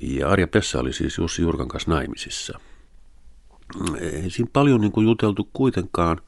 Ja 0.02 0.30
Arja 0.30 0.48
Pessa 0.48 0.80
oli 0.80 0.94
siis 0.94 1.18
Jussi 1.18 1.42
Jurkan 1.42 1.68
kanssa 1.68 1.92
naimisissa. 1.92 2.60
Ei 4.00 4.30
siinä 4.30 4.50
paljon 4.54 4.82
niin 4.82 4.92
kuin 4.92 5.08
juteltu 5.08 5.50
kuitenkaan, 5.54 6.22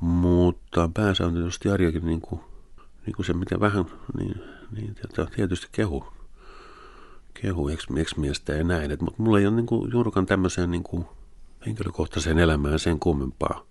mutta 0.00 0.90
pääsääntöisesti 0.94 1.68
Arjakin 1.68 2.06
niin 2.06 2.20
kuin, 2.20 2.40
niin 3.06 3.16
kuin 3.16 3.26
se, 3.26 3.32
mitä 3.32 3.60
vähän, 3.60 3.84
niin, 4.18 4.40
niin 4.76 4.94
tietysti 5.36 5.68
kehu, 5.72 6.04
kehu 7.42 7.68
eksmiestä 7.98 8.52
ja 8.52 8.64
näin. 8.64 8.90
Et, 8.90 9.00
mutta 9.00 9.22
mulla 9.22 9.38
ei 9.38 9.46
ole 9.46 9.56
niin 9.56 9.66
kuin 9.66 9.92
Jurkan 9.92 10.26
tämmöiseen 10.26 10.70
niin 10.70 10.82
kuin 10.82 11.04
henkilökohtaiseen 11.66 12.38
elämään 12.38 12.78
sen 12.78 13.00
kummempaa 13.00 13.64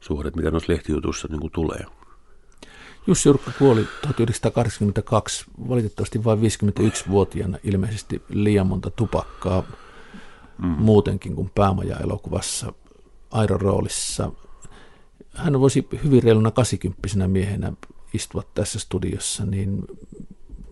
suhdet, 0.00 0.36
mitä 0.36 0.50
noissa 0.50 0.72
lehtijutuissa 0.72 1.28
niin 1.30 1.40
kuin 1.40 1.52
tulee. 1.52 1.84
Jussi 3.08 3.28
Jurkka 3.28 3.50
kuoli 3.58 3.88
1982, 4.02 5.44
valitettavasti 5.68 6.24
vain 6.24 6.38
51-vuotiaana, 6.38 7.58
ilmeisesti 7.64 8.22
liian 8.28 8.66
monta 8.66 8.90
tupakkaa 8.90 9.62
mm. 10.58 10.66
muutenkin 10.66 11.34
kuin 11.34 11.50
päämaja-elokuvassa 11.54 12.72
Airon 13.30 13.60
roolissa. 13.60 14.32
Hän 15.34 15.60
voisi 15.60 15.88
hyvin 16.04 16.22
reiluna 16.22 16.50
80 16.50 17.28
miehenä 17.28 17.72
istua 18.14 18.42
tässä 18.54 18.78
studiossa, 18.78 19.46
niin 19.46 19.82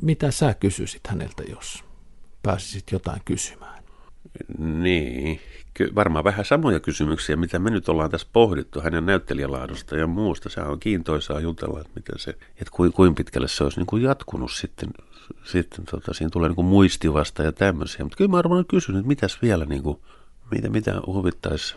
mitä 0.03 0.30
sä 0.30 0.55
kysyisit 0.55 1.07
häneltä, 1.07 1.43
jos 1.43 1.84
pääsisit 2.43 2.93
jotain 2.93 3.20
kysymään? 3.24 3.84
Niin, 4.59 5.41
varmaan 5.94 6.24
vähän 6.24 6.44
samoja 6.44 6.80
kysymyksiä, 6.80 7.36
mitä 7.36 7.58
me 7.58 7.70
nyt 7.70 7.88
ollaan 7.88 8.10
tässä 8.10 8.26
pohdittu 8.32 8.80
hänen 8.80 9.06
näyttelijälaadusta 9.06 9.96
ja 9.96 10.06
muusta. 10.06 10.48
Se 10.48 10.60
on 10.60 10.80
kiintoisaa 10.80 11.40
jutella, 11.40 11.80
että, 11.80 11.92
miten 11.94 12.18
se, 12.18 12.30
että 12.30 12.70
kuin, 12.70 12.92
kuin 12.92 13.14
pitkälle 13.14 13.48
se 13.48 13.64
olisi 13.64 13.78
niin 13.78 13.86
kuin 13.86 14.02
jatkunut 14.02 14.52
sitten. 14.52 14.88
sitten 15.44 15.84
tota, 15.84 16.14
siinä 16.14 16.30
tulee 16.30 16.48
niin 16.48 16.56
kuin 16.56 16.66
muistivasta 16.66 17.42
ja 17.42 17.52
tämmöisiä. 17.52 18.04
Mutta 18.04 18.16
kyllä 18.16 18.30
mä 18.30 18.38
arvoin 18.38 18.66
kysyn, 18.66 18.96
että 18.96 19.08
mitäs 19.08 19.42
vielä, 19.42 19.64
niin 19.64 19.82
kuin, 19.82 19.98
mitä, 20.50 20.68
mitä 20.68 21.00
huvittaisi 21.06 21.74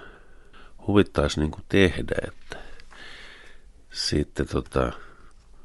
huvittais 0.87 1.37
niin 1.37 1.51
kuin 1.51 1.63
tehdä. 1.69 2.15
Että, 2.27 2.57
sitten 3.91 4.47
tota, 4.47 4.91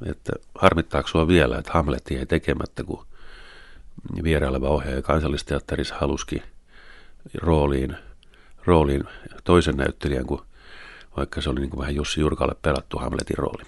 että 0.07 0.33
harmittaako 0.55 1.09
sua 1.09 1.29
vielä, 1.29 1.59
että 1.59 1.73
Hamlet 1.73 2.11
jäi 2.11 2.27
tekemättä, 2.27 2.85
kun 2.85 3.07
vieraileva 4.23 4.69
ohjaaja 4.69 5.03
kansallisteatterissa 5.03 5.95
haluski 6.01 6.43
rooliin, 7.35 7.97
rooliin 8.67 9.05
toisen 9.45 9.77
näyttelijän, 9.77 10.27
kun 10.27 10.47
vaikka 11.17 11.41
se 11.41 11.51
oli 11.51 11.61
niin 11.61 11.71
kuin 11.71 11.81
vähän 11.81 11.95
Jussi 11.95 12.21
Jurkalle 12.21 12.55
pelattu 12.63 12.99
Hamletin 12.99 13.39
rooli. 13.39 13.63